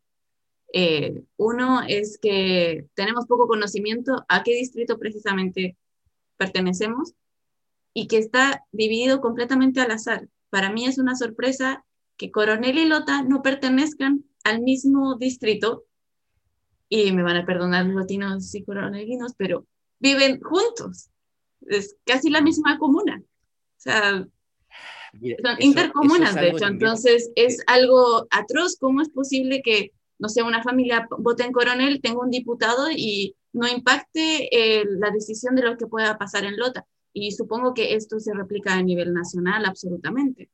eh, 0.73 1.23
uno 1.37 1.83
es 1.87 2.19
que 2.21 2.87
tenemos 2.95 3.27
poco 3.27 3.47
conocimiento 3.47 4.25
a 4.29 4.43
qué 4.43 4.57
distrito 4.57 4.99
precisamente 4.99 5.77
pertenecemos 6.39 7.15
y 7.95 8.09
que 8.09 8.19
está 8.19 8.65
dividido 8.73 9.21
completamente 9.21 9.81
al 9.81 9.93
azar. 9.93 10.27
Para 10.49 10.73
mí 10.73 10.87
es 10.87 10.99
una 10.99 11.15
sorpresa 11.15 11.85
que 12.17 12.33
Coronel 12.33 12.79
y 12.79 12.87
Lota 12.87 13.23
no 13.23 13.43
pertenezcan 13.43 14.25
al 14.43 14.61
mismo 14.61 15.15
distrito 15.15 15.85
y 16.93 17.13
me 17.13 17.23
van 17.23 17.37
a 17.37 17.47
perdonar 17.47 17.87
los 17.87 17.95
latinos 17.95 18.55
y 18.55 18.65
coronelinos, 18.65 19.33
pero 19.39 19.65
viven 20.01 20.41
juntos. 20.41 21.09
Es 21.63 21.97
casi 22.05 22.31
la 22.31 22.43
misma 22.43 22.79
comuna. 22.79 23.23
O 23.23 23.81
sea, 23.81 24.27
son 25.13 25.57
intercomunas, 25.61 26.35
de 26.35 26.51
hecho. 26.51 26.67
Entonces, 26.67 27.31
es 27.37 27.63
algo 27.69 28.27
atroz. 28.31 28.77
¿Cómo 28.79 29.03
es 29.03 29.09
posible 29.09 29.63
que, 29.63 29.93
no 30.19 30.29
sé, 30.29 30.43
una 30.43 30.65
familia 30.65 31.07
vote 31.19 31.45
en 31.45 31.53
coronel, 31.53 32.01
tenga 32.03 32.21
un 32.21 32.31
diputado 32.31 32.91
y 32.91 33.37
no 33.53 33.69
impacte 33.69 34.49
eh, 34.51 34.85
la 34.85 35.11
decisión 35.11 35.55
de 35.55 35.63
lo 35.63 35.77
que 35.77 35.87
pueda 35.87 36.19
pasar 36.19 36.45
en 36.45 36.57
Lota? 36.57 36.85
Y 37.13 37.31
supongo 37.33 37.73
que 37.73 37.95
esto 37.95 38.19
se 38.19 38.35
replica 38.35 38.75
a 38.75 38.83
nivel 38.83 39.13
nacional 39.13 39.65
absolutamente. 39.65 40.51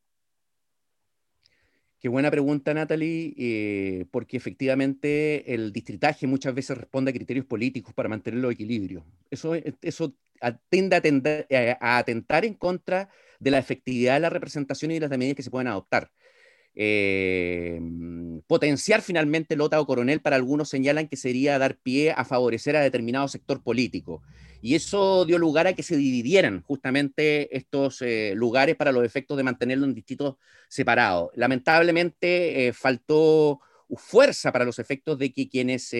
Qué 1.99 2.09
buena 2.11 2.31
pregunta, 2.31 2.75
Natalie, 2.75 3.35
eh, 3.39 4.07
porque 4.11 4.37
efectivamente 4.37 5.55
el 5.55 5.73
distritaje 5.73 6.27
muchas 6.27 6.55
veces 6.55 6.77
responde 6.77 7.11
a 7.11 7.15
criterios 7.15 7.47
políticos 7.47 7.95
para 7.95 8.09
mantener 8.09 8.41
los 8.41 8.53
equilibrios. 8.53 9.03
Eso, 9.31 9.55
eso 9.81 10.15
tiende 10.69 10.97
a, 10.97 11.79
a, 11.81 11.99
atentar 11.99 12.45
en 12.45 12.55
contra 12.55 13.09
de 13.41 13.51
la 13.51 13.59
efectividad 13.59 14.15
de 14.15 14.21
la 14.21 14.31
representación 14.31 14.91
y 14.91 14.95
de 14.95 15.09
las 15.09 15.19
medidas 15.19 15.37
que 15.37 15.43
se 15.43 15.51
pueden 15.51 15.69
adoptar. 15.69 16.11
eh, 16.75 17.81
potenciar 18.47 19.03
finalmente 19.03 19.57
lota 19.57 19.81
o 19.81 19.87
coronel, 19.87 20.21
para 20.21 20.37
algunos 20.37 20.69
señalan 20.69 21.09
que 21.09 21.17
sería 21.17 21.59
dar 21.59 21.79
pie 21.79 22.13
a 22.13 22.25
favorecer 22.25 22.77
a 22.77 22.83
determinado 22.83 23.29
sector 23.29 23.63
político. 23.63 24.23
Y 24.63 24.75
eso 24.75 25.25
dio 25.25 25.39
lugar 25.39 25.67
a 25.67 25.75
que 25.75 25.83
se 25.83 25.97
dividieran 25.97 26.63
justamente 26.63 27.57
estos 27.57 28.03
eh, 28.03 28.33
lugares 28.35 28.77
para 28.77 28.93
los 28.93 29.05
efectos 29.05 29.37
de 29.37 29.43
mantenerlo 29.43 29.85
en 29.85 29.95
distritos 29.95 30.37
separados. 30.69 31.31
Lamentablemente 31.35 32.73
faltó 32.75 33.61
fuerza 33.97 34.51
para 34.53 34.65
los 34.65 34.79
efectos 34.79 35.19
de 35.19 35.33
que 35.33 35.49
quienes 35.49 35.95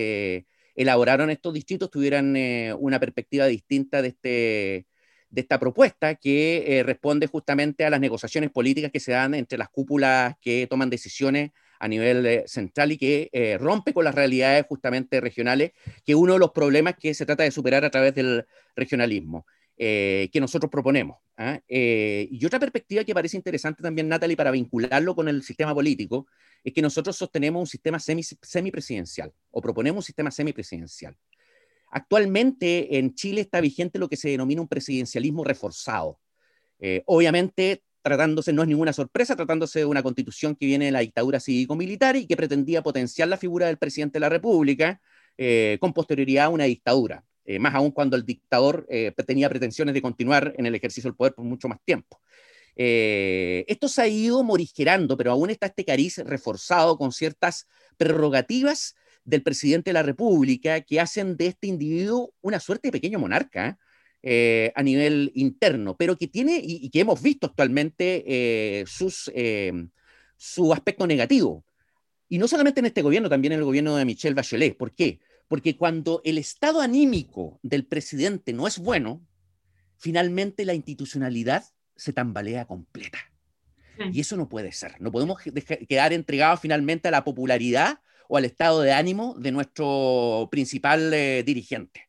elaboraron 0.75 1.31
estos 1.31 1.55
distritos 1.55 1.91
tuvieran 1.91 2.37
una 2.79 2.99
perspectiva 2.99 3.47
distinta 3.47 4.03
de 4.03 4.09
este 4.09 4.87
de 5.31 5.43
esta 5.43 5.59
propuesta 5.59 6.15
que 6.15 6.79
eh, 6.79 6.83
responde 6.83 7.27
justamente 7.27 7.85
a 7.85 7.91
las 7.91 8.01
negociaciones 8.01 8.51
políticas 8.51 8.91
que 8.91 9.01
se 9.01 9.13
dan 9.13 9.35
entre 9.35 9.59
las 9.59 9.69
cúpulas 9.69 10.35
que 10.41 10.67
toman 10.69 10.91
decisiones 10.91 11.51
a 11.79 11.89
nivel 11.89 12.27
eh, 12.27 12.45
central 12.47 12.93
y 12.93 12.99
que 12.99 13.29
eh, 13.33 13.59
rompe 13.59 13.93
con 13.93 14.05
las 14.05 14.15
realidades 14.15 14.67
justamente 14.69 15.21
regionales, 15.21 15.73
que 16.05 16.15
uno 16.15 16.35
de 16.35 16.39
los 16.39 16.53
problemas 16.53 16.97
que 16.99 17.15
se 17.15 17.27
trata 17.27 17.43
de 17.43 17.51
superar 17.51 17.85
a 17.85 17.91
través 17.91 18.15
del 18.15 18.47
regionalismo. 18.75 19.47
que 19.77 20.41
nosotros 20.41 20.71
proponemos. 20.71 21.19
¿ah? 21.37 21.61
y 21.69 22.43
otra 22.47 22.59
perspectiva 22.59 23.05
que 23.05 23.13
parece 23.13 23.37
interesante 23.37 23.83
también, 23.83 24.09
Natalie, 24.09 24.35
para 24.37 24.51
vincularlo 24.51 25.15
con 25.15 25.29
el 25.29 25.43
sistema 25.43 25.75
político, 25.75 26.27
es 26.65 26.73
que 26.73 26.81
nosotros 26.81 27.15
sostenemos 27.15 27.61
un 27.61 27.67
sistema 27.67 27.99
semi, 28.01 28.23
semipresidencial 28.23 29.33
o 29.51 29.61
proponemos 29.61 30.03
un 30.03 30.07
sistema 30.07 30.31
semipresidencial. 30.31 31.15
Actualmente 31.91 32.99
en 32.99 33.15
Chile 33.15 33.41
está 33.43 33.61
vigente 33.61 33.99
lo 33.99 34.09
que 34.09 34.17
se 34.17 34.29
denomina 34.29 34.61
un 34.61 34.69
presidencialismo 34.69 35.45
reforzado. 35.45 36.19
Eh, 36.79 37.03
obviamente, 37.07 37.83
tratándose, 38.07 38.53
no 38.53 38.63
es 38.63 38.69
ninguna 38.69 38.93
sorpresa, 38.93 39.35
tratándose 39.35 39.81
de 39.81 39.85
una 39.85 40.01
constitución 40.01 40.55
que 40.55 40.65
viene 40.65 40.85
de 40.85 40.93
la 40.93 41.01
dictadura 41.01 41.41
cívico-militar 41.41 42.15
y 42.15 42.25
que 42.25 42.37
pretendía 42.37 42.81
potenciar 42.81 43.27
la 43.27 43.37
figura 43.37 43.67
del 43.67 43.79
presidente 43.79 44.15
de 44.15 44.21
la 44.21 44.29
República 44.29 45.01
eh, 45.37 45.77
con 45.81 45.93
posterioridad 45.93 46.45
a 46.45 46.49
una 46.51 46.65
dictadura, 46.65 47.25
eh, 47.45 47.59
más 47.59 47.75
aún 47.75 47.91
cuando 47.91 48.17
el 48.17 48.25
dictador 48.25 48.87
tenía 49.27 49.49
pretensiones 49.49 49.93
de 49.93 50.03
continuar 50.03 50.55
en 50.57 50.67
el 50.67 50.77
ejercicio 50.77 51.11
del 51.11 51.17
poder 51.17 51.35
por 51.35 51.45
mucho 51.45 51.67
más 51.67 51.81
tiempo. 51.85 52.21
esto 52.77 53.89
se 53.89 54.03
ha 54.03 54.07
ido 54.07 54.45
morigerando, 54.45 55.17
pero 55.17 55.33
aún 55.33 55.51
está 55.51 55.67
este 55.67 55.85
cariz 55.85 56.19
reforzado 56.19 56.97
con 56.97 57.11
ciertas 57.11 57.67
prerrogativas 57.97 58.95
del 59.25 59.43
presidente 59.43 59.91
de 59.91 59.95
la 59.95 60.05
República 60.05 60.81
que 60.83 61.01
hacen 61.01 61.37
de 61.37 61.49
este 61.49 61.67
individuo 61.67 62.33
una 62.41 62.61
suerte 62.61 62.87
de 62.87 62.93
pequeño 62.93 63.19
monarca 63.19 63.81
eh, 64.29 64.73
a 64.75 64.83
nivel 64.83 65.31
interno, 65.37 65.97
pero 65.97 66.19
que 66.19 66.27
tiene 66.27 66.61
y, 66.61 66.91
que 66.91 66.99
hemos 66.99 67.23
visto 67.23 67.47
actualmente 67.47 68.25
eh, 68.27 68.85
sus, 68.85 69.31
eh, 69.33 69.73
su 70.37 70.73
aspecto 70.73 71.07
negativo. 71.07 71.65
Y 72.29 72.39
no 72.39 72.49
solamente 72.49 72.81
en 72.81 72.87
este 72.87 73.03
gobierno, 73.03 73.29
también 73.29 73.53
en 73.53 73.61
el 73.61 73.65
gobierno 73.65 73.95
de 73.95 74.05
Michelle 74.05 74.35
Bachelet. 74.35 74.77
¿Por 74.77 74.97
qué? 74.97 75.21
Porque 75.47 75.77
cuando 75.77 76.23
el 76.25 76.39
estado 76.39 76.81
anímico 76.81 77.61
del 77.63 77.87
presidente 77.87 78.53
no 78.53 78.67
es 78.67 78.81
bueno, 78.81 79.25
finalmente 79.97 80.65
la 80.65 80.75
institucionalidad 80.75 81.65
se 81.95 82.13
tambalea 82.13 82.65
completa. 82.65 83.19
Y 84.13 84.19
eso 84.19 84.37
no 84.37 84.49
puede 84.49 84.73
ser. 84.73 85.01
No 85.01 85.13
podemos 85.13 85.39
quedar 85.89 86.13
entregados 86.13 86.59
finalmente 86.59 87.07
a 87.07 87.13
la 87.13 87.23
popularidad 87.23 88.01
o 88.29 88.39
al 88.39 88.45
estado 88.45 88.83
de 88.83 88.93
ánimo 88.93 89.37
de 89.39 89.53
nuestro 89.53 90.49
principal 90.51 91.15
eh, 91.15 91.45
dirigente 91.47 92.07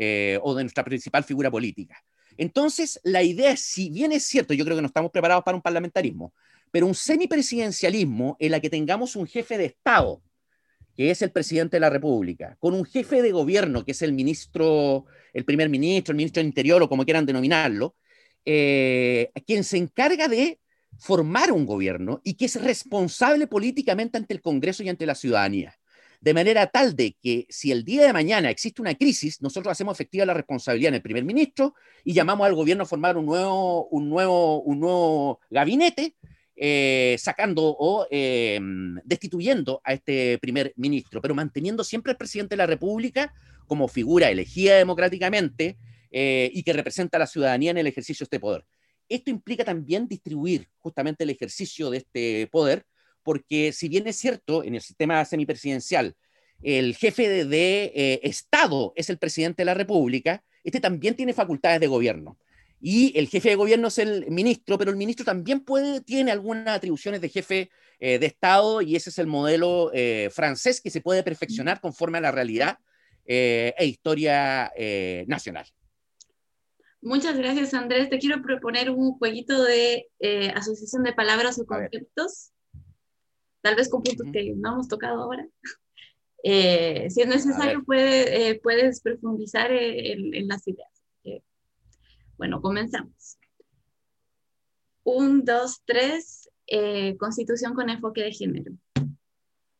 eh, 0.00 0.38
o 0.42 0.54
de 0.54 0.62
nuestra 0.62 0.84
principal 0.84 1.24
figura 1.24 1.50
política. 1.50 2.02
Entonces, 2.36 3.00
la 3.02 3.24
idea, 3.24 3.56
si 3.56 3.90
bien 3.90 4.12
es 4.12 4.22
cierto, 4.22 4.54
yo 4.54 4.64
creo 4.64 4.76
que 4.76 4.82
no 4.82 4.86
estamos 4.86 5.10
preparados 5.10 5.42
para 5.42 5.56
un 5.56 5.60
parlamentarismo, 5.62 6.32
pero 6.70 6.86
un 6.86 6.94
semipresidencialismo 6.94 8.36
en 8.38 8.52
la 8.52 8.60
que 8.60 8.70
tengamos 8.70 9.16
un 9.16 9.26
jefe 9.26 9.58
de 9.58 9.64
Estado, 9.64 10.22
que 10.96 11.10
es 11.10 11.20
el 11.20 11.32
presidente 11.32 11.76
de 11.76 11.80
la 11.80 11.90
República, 11.90 12.56
con 12.60 12.74
un 12.74 12.84
jefe 12.84 13.22
de 13.22 13.32
gobierno, 13.32 13.84
que 13.84 13.90
es 13.90 14.02
el 14.02 14.12
ministro, 14.12 15.06
el 15.32 15.44
primer 15.44 15.68
ministro, 15.68 16.12
el 16.12 16.16
ministro 16.16 16.40
del 16.40 16.46
Interior 16.46 16.80
o 16.80 16.88
como 16.88 17.04
quieran 17.04 17.26
denominarlo, 17.26 17.96
eh, 18.44 19.32
quien 19.44 19.64
se 19.64 19.78
encarga 19.78 20.28
de 20.28 20.60
formar 20.96 21.50
un 21.50 21.66
gobierno 21.66 22.20
y 22.22 22.34
que 22.34 22.44
es 22.44 22.60
responsable 22.62 23.48
políticamente 23.48 24.16
ante 24.16 24.34
el 24.34 24.40
Congreso 24.40 24.84
y 24.84 24.88
ante 24.88 25.06
la 25.06 25.16
ciudadanía. 25.16 25.76
De 26.20 26.34
manera 26.34 26.66
tal 26.66 26.96
de 26.96 27.16
que 27.22 27.46
si 27.48 27.70
el 27.70 27.84
día 27.84 28.04
de 28.04 28.12
mañana 28.12 28.50
existe 28.50 28.82
una 28.82 28.94
crisis, 28.94 29.40
nosotros 29.40 29.70
hacemos 29.70 29.94
efectiva 29.94 30.26
la 30.26 30.34
responsabilidad 30.34 30.88
en 30.88 30.94
el 30.96 31.02
primer 31.02 31.24
ministro 31.24 31.74
y 32.04 32.12
llamamos 32.12 32.46
al 32.46 32.54
gobierno 32.54 32.82
a 32.82 32.86
formar 32.86 33.16
un 33.16 33.26
nuevo, 33.26 33.86
un 33.88 34.08
nuevo, 34.08 34.60
un 34.62 34.80
nuevo 34.80 35.40
gabinete, 35.48 36.16
eh, 36.60 37.14
sacando 37.20 37.62
o 37.78 38.08
eh, 38.10 38.58
destituyendo 39.04 39.80
a 39.84 39.92
este 39.92 40.38
primer 40.38 40.72
ministro, 40.74 41.22
pero 41.22 41.32
manteniendo 41.32 41.84
siempre 41.84 42.10
al 42.10 42.16
presidente 42.16 42.54
de 42.54 42.56
la 42.56 42.66
República 42.66 43.32
como 43.68 43.86
figura 43.86 44.28
elegida 44.28 44.76
democráticamente 44.76 45.78
eh, 46.10 46.50
y 46.52 46.64
que 46.64 46.72
representa 46.72 47.16
a 47.16 47.20
la 47.20 47.28
ciudadanía 47.28 47.70
en 47.70 47.78
el 47.78 47.86
ejercicio 47.86 48.24
de 48.24 48.26
este 48.26 48.40
poder. 48.40 48.64
Esto 49.08 49.30
implica 49.30 49.64
también 49.64 50.08
distribuir 50.08 50.68
justamente 50.78 51.22
el 51.22 51.30
ejercicio 51.30 51.90
de 51.90 51.98
este 51.98 52.48
poder, 52.48 52.84
porque 53.28 53.74
si 53.74 53.90
bien 53.90 54.06
es 54.06 54.16
cierto, 54.16 54.64
en 54.64 54.74
el 54.74 54.80
sistema 54.80 55.22
semipresidencial, 55.22 56.16
el 56.62 56.96
jefe 56.96 57.44
de, 57.44 57.92
eh, 57.94 58.20
Estado 58.22 58.94
es 58.96 59.10
el 59.10 59.18
presidente 59.18 59.60
de 59.60 59.66
la 59.66 59.74
República, 59.74 60.42
este 60.64 60.80
también 60.80 61.14
tiene 61.14 61.34
facultades 61.34 61.78
de 61.78 61.88
gobierno. 61.88 62.38
Y 62.80 63.12
el 63.18 63.28
jefe 63.28 63.50
de 63.50 63.56
gobierno 63.56 63.88
es 63.88 63.98
el 63.98 64.30
ministro, 64.30 64.78
pero 64.78 64.90
el 64.90 64.96
ministro 64.96 65.26
también 65.26 65.60
puede, 65.60 66.00
tiene 66.00 66.30
algunas 66.30 66.68
atribuciones 66.68 67.20
de 67.20 67.28
jefe 67.28 67.70
eh, 68.00 68.18
de 68.18 68.24
Estado 68.24 68.80
y 68.80 68.96
ese 68.96 69.10
es 69.10 69.18
el 69.18 69.26
modelo 69.26 69.90
eh, 69.92 70.30
francés 70.32 70.80
que 70.80 70.88
se 70.88 71.02
puede 71.02 71.22
perfeccionar 71.22 71.82
conforme 71.82 72.16
a 72.16 72.22
la 72.22 72.32
realidad 72.32 72.78
e 73.26 73.84
historia 73.84 74.72
nacional. 75.26 75.66
Muchas 77.00 77.36
gracias, 77.36 77.74
Andrés. 77.74 78.10
Te 78.10 78.18
quiero 78.18 78.42
proponer 78.42 78.90
un 78.90 79.12
jueguito 79.18 79.62
de 79.62 80.08
eh, 80.18 80.50
asociación 80.50 81.04
de 81.04 81.12
palabras 81.12 81.58
o 81.60 81.64
conceptos, 81.64 82.50
tal 83.68 83.76
vez 83.76 83.90
con 83.90 84.02
puntos 84.02 84.26
que 84.32 84.54
no 84.56 84.72
hemos 84.72 84.88
tocado 84.88 85.22
ahora. 85.22 85.46
Eh, 86.44 87.10
si 87.10 87.22
es 87.22 87.26
necesario, 87.26 87.82
puede, 87.84 88.50
eh, 88.50 88.60
puedes 88.62 89.00
profundizar 89.00 89.72
en, 89.72 90.46
las 90.46 90.68
ideas. 90.68 90.88
bueno, 92.36 92.62
comenzamos. 92.62 93.38
Un, 95.02 95.44
dos, 95.44 95.82
tres, 95.84 96.48
constitución 97.18 97.74
con 97.74 97.90
enfoque 97.90 98.22
de 98.22 98.30
género. 98.30 98.72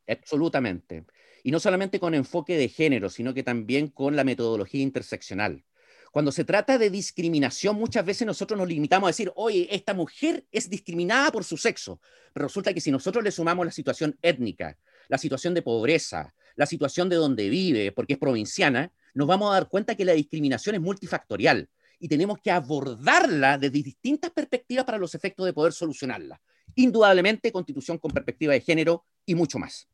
Absolutamente. 0.09 1.07
Y 1.45 1.53
no 1.53 1.61
solamente 1.61 2.01
con 2.01 2.13
enfoque 2.15 2.57
de 2.57 2.69
género, 2.69 3.09
sino 3.09 3.33
que 3.33 3.45
también 3.45 3.87
con 3.87 4.17
la 4.17 4.25
metodología 4.25 4.83
interseccional. 4.83 5.65
Cuando 6.13 6.33
se 6.33 6.45
trata 6.45 6.79
de 6.79 6.91
discriminación, 6.91 7.77
muchas 7.77 8.05
veces 8.05 8.27
nosotros 8.27 8.59
nos 8.59 8.69
limitamos 8.69 9.09
a 9.09 9.11
decir, 9.11 9.33
oye, 9.37 9.69
esta 9.71 9.95
mujer 9.95 10.45
es 10.51 10.69
discriminada 10.71 11.31
por 11.31 11.45
su 11.45 11.57
sexo. 11.57 12.01
Pero 12.33 12.47
resulta 12.47 12.73
que 12.73 12.81
si 12.81 12.91
nosotros 12.91 13.23
le 13.23 13.31
sumamos 13.31 13.67
la 13.67 13.73
situación 13.73 14.17
étnica, 14.23 14.77
la 15.09 15.19
situación 15.19 15.55
de 15.55 15.63
pobreza, 15.63 16.35
la 16.57 16.67
situación 16.67 17.09
de 17.09 17.17
donde 17.17 17.49
vive, 17.49 17.93
porque 17.93 18.15
es 18.15 18.19
provinciana, 18.19 18.93
nos 19.15 19.27
vamos 19.27 19.51
a 19.51 19.55
dar 19.55 19.69
cuenta 19.69 19.95
que 19.95 20.05
la 20.05 20.13
discriminación 20.13 20.75
es 20.75 20.81
multifactorial 20.81 21.69
y 21.99 22.09
tenemos 22.09 22.39
que 22.39 22.51
abordarla 22.51 23.59
desde 23.59 23.83
distintas 23.83 24.31
perspectivas 24.31 24.85
para 24.85 24.99
los 24.99 25.15
efectos 25.15 25.47
de 25.47 25.53
poder 25.53 25.73
solucionarla. 25.73 26.41
Indudablemente, 26.75 27.51
constitución 27.51 27.99
con 27.99 28.13
perspectiva 28.13 28.53
de 28.53 28.61
género 28.61 29.05
y 29.27 29.35
mucho 29.35 29.59
más. 29.59 29.89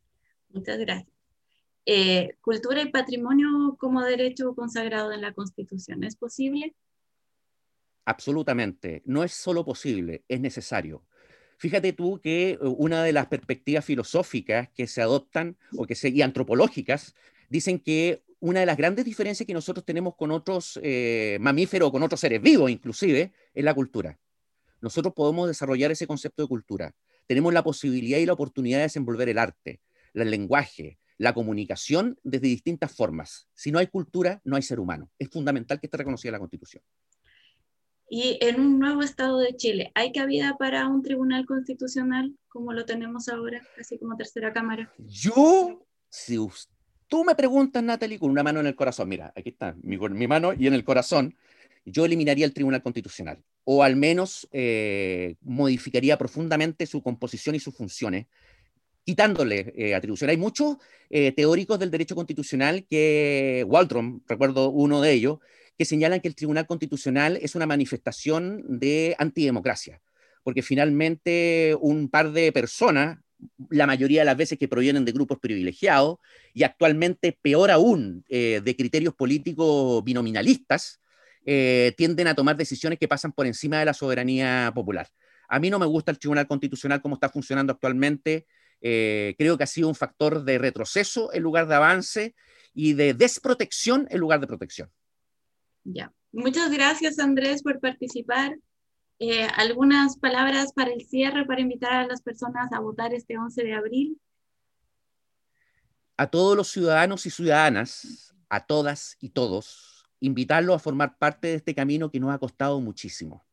Muchas 0.51 0.79
gracias. 0.79 1.14
Eh, 1.87 2.37
cultura 2.41 2.81
y 2.83 2.91
patrimonio 2.91 3.77
como 3.79 4.03
derecho 4.03 4.55
consagrado 4.55 5.13
en 5.13 5.21
la 5.21 5.33
Constitución. 5.35 6.05
¿Es 6.05 6.17
posible? 6.17 6.75
Absolutamente. 8.07 9.03
No 9.05 9.23
es 9.23 9.33
solo 9.33 9.65
posible, 9.65 10.25
es 10.29 10.41
necesario. 10.41 11.05
Fíjate 11.59 11.93
tú 11.93 12.21
que 12.21 12.53
eh, 12.53 12.59
una 12.61 13.03
de 13.03 13.13
las 13.13 13.27
perspectivas 13.27 13.85
filosóficas 13.85 14.69
que 14.75 14.87
se 14.87 15.03
adoptan 15.03 15.57
o 15.77 15.87
que 15.87 15.95
se, 15.95 16.09
y 16.09 16.23
antropológicas 16.23 17.15
dicen 17.49 17.79
que 17.79 18.23
una 18.41 18.61
de 18.61 18.67
las 18.67 18.77
grandes 18.77 19.05
diferencias 19.05 19.47
que 19.47 19.55
nosotros 19.55 19.85
tenemos 19.85 20.17
con 20.17 20.31
otros 20.31 20.79
eh, 20.83 21.39
mamíferos 21.41 21.89
o 21.89 21.93
con 21.93 22.03
otros 22.03 22.21
seres 22.21 22.43
vivos 22.43 22.71
inclusive 22.71 23.33
es 23.55 23.65
la 23.65 23.75
cultura. 23.75 24.19
Nosotros 24.81 25.15
podemos 25.15 25.49
desarrollar 25.49 25.91
ese 25.93 26.07
concepto 26.07 26.43
de 26.43 26.49
cultura. 26.49 26.95
Tenemos 27.27 27.55
la 27.55 27.65
posibilidad 27.65 28.19
y 28.19 28.27
la 28.27 28.35
oportunidad 28.35 28.79
de 28.79 28.83
desenvolver 28.83 29.31
el 29.31 29.39
arte, 29.39 29.81
el 30.13 30.31
lenguaje, 30.31 30.99
la 31.19 31.33
comunicación 31.35 32.19
desde 32.23 32.49
distintas 32.49 32.95
formas. 32.95 33.49
Si 33.55 33.71
no 33.71 33.79
hay 33.79 33.87
cultura, 33.87 34.41
no 34.45 34.57
hay 34.57 34.63
ser 34.63 34.81
humano. 34.81 35.11
Es 35.19 35.29
fundamental 35.31 35.81
que 35.81 35.87
esté 35.87 35.97
reconocida 35.97 36.33
la 36.33 36.39
Constitución. 36.39 36.83
Y 38.09 38.39
en 38.41 38.61
un 38.61 38.79
nuevo 38.79 39.03
Estado 39.03 39.39
de 39.39 39.57
Chile, 39.57 39.91
¿hay 39.95 40.13
cabida 40.13 40.57
para 40.59 40.87
un 40.89 41.03
tribunal 41.03 41.47
constitucional 41.47 42.37
como 42.49 42.73
lo 42.73 42.85
tenemos 42.85 43.29
ahora, 43.29 43.63
así 43.81 43.99
como 43.99 44.17
tercera 44.17 44.53
cámara? 44.53 44.93
Yo, 44.99 45.85
si 46.09 46.37
tú 47.09 47.25
me 47.25 47.35
preguntas, 47.35 47.83
Natalie, 47.83 48.19
con 48.19 48.31
una 48.31 48.43
mano 48.43 48.61
en 48.61 48.67
el 48.67 48.77
corazón, 48.77 49.09
mira, 49.09 49.33
aquí 49.35 49.51
está 49.51 49.75
mi, 49.83 49.97
mi 49.97 50.27
mano 50.29 50.53
y 50.53 50.67
en 50.67 50.75
el 50.75 50.85
corazón, 50.85 51.35
yo 51.85 52.05
eliminaría 52.05 52.47
el 52.47 52.55
tribunal 52.55 52.83
constitucional. 52.83 53.43
o 53.67 53.83
al 53.83 53.97
menos 53.97 54.47
eh, 54.53 55.37
modificaría 55.41 56.19
profundamente 56.19 56.87
su 56.87 57.03
composición 57.03 57.55
y 57.55 57.61
sus 57.61 57.75
funciones, 57.75 58.27
quitándole 59.05 59.73
eh, 59.77 59.95
atribución. 59.95 60.31
Hay 60.31 60.37
muchos 60.37 60.79
eh, 61.11 61.33
teóricos 61.33 61.79
del 61.79 61.91
derecho 61.91 62.15
constitucional 62.15 62.87
que, 62.89 63.67
recuerdo 64.27 64.71
uno 64.71 65.01
de 65.01 65.13
ellos, 65.13 65.39
que 65.77 65.85
señalan 65.85 66.21
que 66.21 66.29
el 66.29 66.35
Tribunal 66.35 66.67
Constitucional 66.67 67.39
es 67.43 67.55
una 67.55 67.67
manifestación 67.67 68.65
de 68.67 69.15
antidemocracia, 69.19 70.01
porque 70.43 70.63
finalmente 70.63 71.77
un 71.81 72.09
par 72.09 72.33
de 72.33 72.53
personas, 72.53 73.19
la 73.71 73.87
mayoría 73.87 74.21
de 74.21 74.27
las 74.27 74.37
veces 74.37 74.59
que 74.59 74.69
provienen 74.69 75.05
de 75.05 75.13
grupos 75.13 75.39
privilegiados, 75.39 76.19
y 76.53 76.63
actualmente 76.63 77.37
peor 77.43 77.71
aún 77.73 78.25
de 78.29 78.75
criterios 78.79 79.15
políticos 79.15 80.05
binominalistas, 80.05 81.01
eh, 81.47 81.93
tienden 81.99 82.27
a 82.27 82.35
tomar 82.35 82.57
decisiones 82.57 82.99
que 82.99 83.09
pasan 83.09 83.33
por 83.33 83.47
encima 83.47 83.79
de 83.79 83.85
la 83.85 83.95
soberanía 83.95 84.73
popular. 84.75 85.09
A 85.49 85.59
mí 85.61 85.69
no 85.69 85.79
me 85.79 85.85
gusta 85.85 86.11
el 86.11 86.19
Tribunal 86.19 86.47
Constitucional 86.47 87.03
como 87.03 87.17
está 87.17 87.29
funcionando 87.29 87.73
actualmente. 87.73 88.47
Eh, 88.87 89.35
creo 89.39 89.57
que 89.57 89.65
ha 89.65 89.67
sido 89.67 89.89
un 89.89 89.95
factor 89.95 90.45
de 90.45 90.59
retroceso 90.59 91.33
en 91.33 91.43
lugar 91.43 91.67
de 91.67 91.75
avance 91.75 92.35
y 92.75 92.93
de 92.93 93.15
desprotección 93.15 94.07
en 94.11 94.21
lugar 94.21 94.41
de 94.41 94.47
protección. 94.47 94.91
Ya. 95.85 96.13
Muchas 96.33 96.71
gracias, 96.71 97.19
Andrés, 97.19 97.63
por 97.63 97.81
participar. 97.81 98.59
Eh, 99.21 99.49
algunas 99.57 100.19
palabras 100.19 100.75
para 100.75 100.93
el 100.93 101.01
cierre, 101.07 101.47
para 101.47 101.63
invitar 101.63 101.95
a 101.95 102.07
las 102.07 102.21
personas 102.21 102.71
a 102.75 102.81
votar 102.81 103.15
este 103.15 103.39
11 103.39 103.65
de 103.65 103.73
abril. 103.73 104.21
A 106.19 106.27
todos 106.27 106.55
los 106.55 106.69
ciudadanos 106.69 107.25
y 107.25 107.31
ciudadanas, 107.31 108.35
a 108.51 108.67
todas 108.67 109.17
y 109.19 109.31
todos, 109.31 110.05
invitarlo 110.21 110.75
a 110.75 110.79
formar 110.79 111.17
parte 111.17 111.49
de 111.49 111.55
este 111.55 111.75
camino 111.75 112.11
que 112.11 112.21
nos 112.21 112.35
ha 112.35 112.39
costado 112.39 112.83
muchísimo. 112.83 113.47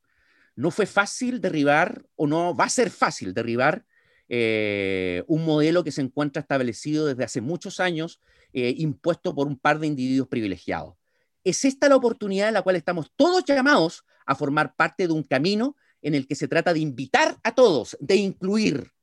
No 0.58 0.72
fue 0.72 0.88
fácil 0.88 1.39
derribar, 1.39 2.06
o 2.17 2.28
no 2.28 2.54
va 2.54 2.65
a 2.65 2.70
ser 2.70 2.89
fácil 2.89 3.34
derribar 3.34 3.86
eh, 4.34 5.26
un 5.28 5.44
modelo 5.44 5.84
que 5.84 5.91
se 5.91 6.00
encuentra 6.00 6.39
establecido 6.39 7.06
desde 7.06 7.26
hace 7.26 7.41
muchos 7.41 7.82
años, 7.82 8.22
eh, 8.54 8.74
impuesto 8.78 9.36
por 9.36 9.46
un 9.46 9.58
par 9.58 9.78
de 9.78 9.88
individuos 9.88 10.30
privilegiados. 10.30 10.96
Es 11.44 11.65
esta 11.65 11.89
la 11.89 11.98
oportunidad 11.98 12.48
en 12.48 12.54
la 12.54 12.62
cual 12.62 12.78
estamos 12.78 13.12
todos 13.17 13.44
llamados 13.44 14.06
a 14.26 14.34
formar 14.36 14.78
parte 14.78 15.06
de 15.06 15.12
un 15.12 15.24
camino 15.24 15.76
en 16.02 16.15
el 16.15 16.28
que 16.28 16.36
se 16.36 16.48
trata 16.48 16.74
de 16.74 16.80
invitar 16.80 17.39
a 17.44 17.54
todos, 17.54 17.98
de 18.00 18.15
incluir. 18.15 18.94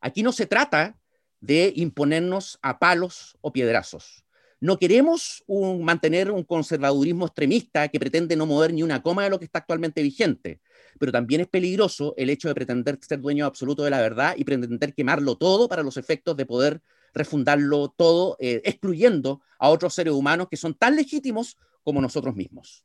Aquí 0.00 0.24
no 0.24 0.32
se 0.32 0.46
trata 0.46 0.98
de 1.38 1.72
imponernos 1.76 2.58
a 2.60 2.80
palos 2.80 3.38
o 3.40 3.52
piedrazos. 3.52 4.24
No 4.62 4.78
queremos 4.78 5.42
mantener 5.80 6.30
un 6.30 6.44
conservadurismo 6.44 7.26
extremista 7.26 7.88
que 7.88 7.98
pretende 7.98 8.36
no 8.36 8.46
mover 8.46 8.72
ni 8.72 8.84
una 8.84 9.02
coma 9.02 9.24
de 9.24 9.30
lo 9.30 9.40
que 9.40 9.44
está 9.44 9.58
actualmente 9.58 10.02
vigente, 10.02 10.60
pero 11.00 11.10
también 11.10 11.40
es 11.40 11.48
peligroso 11.48 12.14
el 12.16 12.30
hecho 12.30 12.46
de 12.46 12.54
pretender 12.54 12.96
ser 13.00 13.20
dueño 13.20 13.44
absoluto 13.44 13.82
de 13.82 13.90
la 13.90 14.00
verdad 14.00 14.34
y 14.36 14.44
pretender 14.44 14.94
quemarlo 14.94 15.34
todo 15.34 15.68
para 15.68 15.82
los 15.82 15.96
efectos 15.96 16.36
de 16.36 16.46
poder 16.46 16.80
refundarlo 17.12 17.88
todo, 17.88 18.36
eh, 18.38 18.62
excluyendo 18.64 19.40
a 19.58 19.68
otros 19.68 19.94
seres 19.94 20.14
humanos 20.14 20.46
que 20.48 20.56
son 20.56 20.74
tan 20.74 20.94
legítimos 20.94 21.58
como 21.82 22.00
nosotros 22.00 22.36
mismos. 22.36 22.84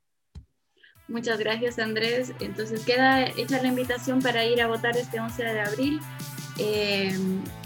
Muchas 1.08 1.38
gracias 1.38 1.78
Andrés. 1.78 2.34
Entonces 2.40 2.84
queda 2.86 3.28
hecha 3.28 3.62
la 3.62 3.68
invitación 3.68 4.20
para 4.24 4.44
ir 4.48 4.64
a 4.64 4.68
votar 4.68 4.98
este 4.98 5.20
11 5.20 5.44
de 5.44 5.60
abril. 5.60 6.00
Eh, 6.58 7.18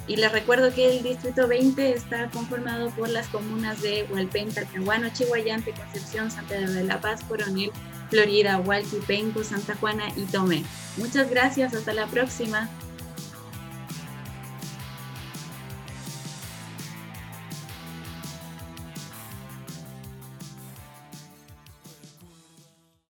y 0.07 0.15
les 0.17 0.31
recuerdo 0.31 0.73
que 0.73 0.97
el 0.97 1.03
Distrito 1.03 1.47
20 1.47 1.93
está 1.93 2.29
conformado 2.31 2.89
por 2.91 3.07
las 3.09 3.27
comunas 3.27 3.81
de 3.81 4.05
Hualpén, 4.11 4.51
Talcahuano, 4.51 5.09
Chihuayante, 5.13 5.71
Concepción, 5.71 6.29
San 6.31 6.45
Pedro 6.45 6.71
de 6.71 6.83
la 6.83 6.99
Paz, 6.99 7.21
Coronel, 7.23 7.71
Florida, 8.09 8.59
Hualqui, 8.59 8.97
Penco, 9.07 9.43
Santa 9.43 9.75
Juana 9.75 10.05
y 10.17 10.23
Tomé. 10.23 10.63
Muchas 10.97 11.29
gracias, 11.29 11.73
hasta 11.73 11.93
la 11.93 12.07
próxima. 12.07 12.69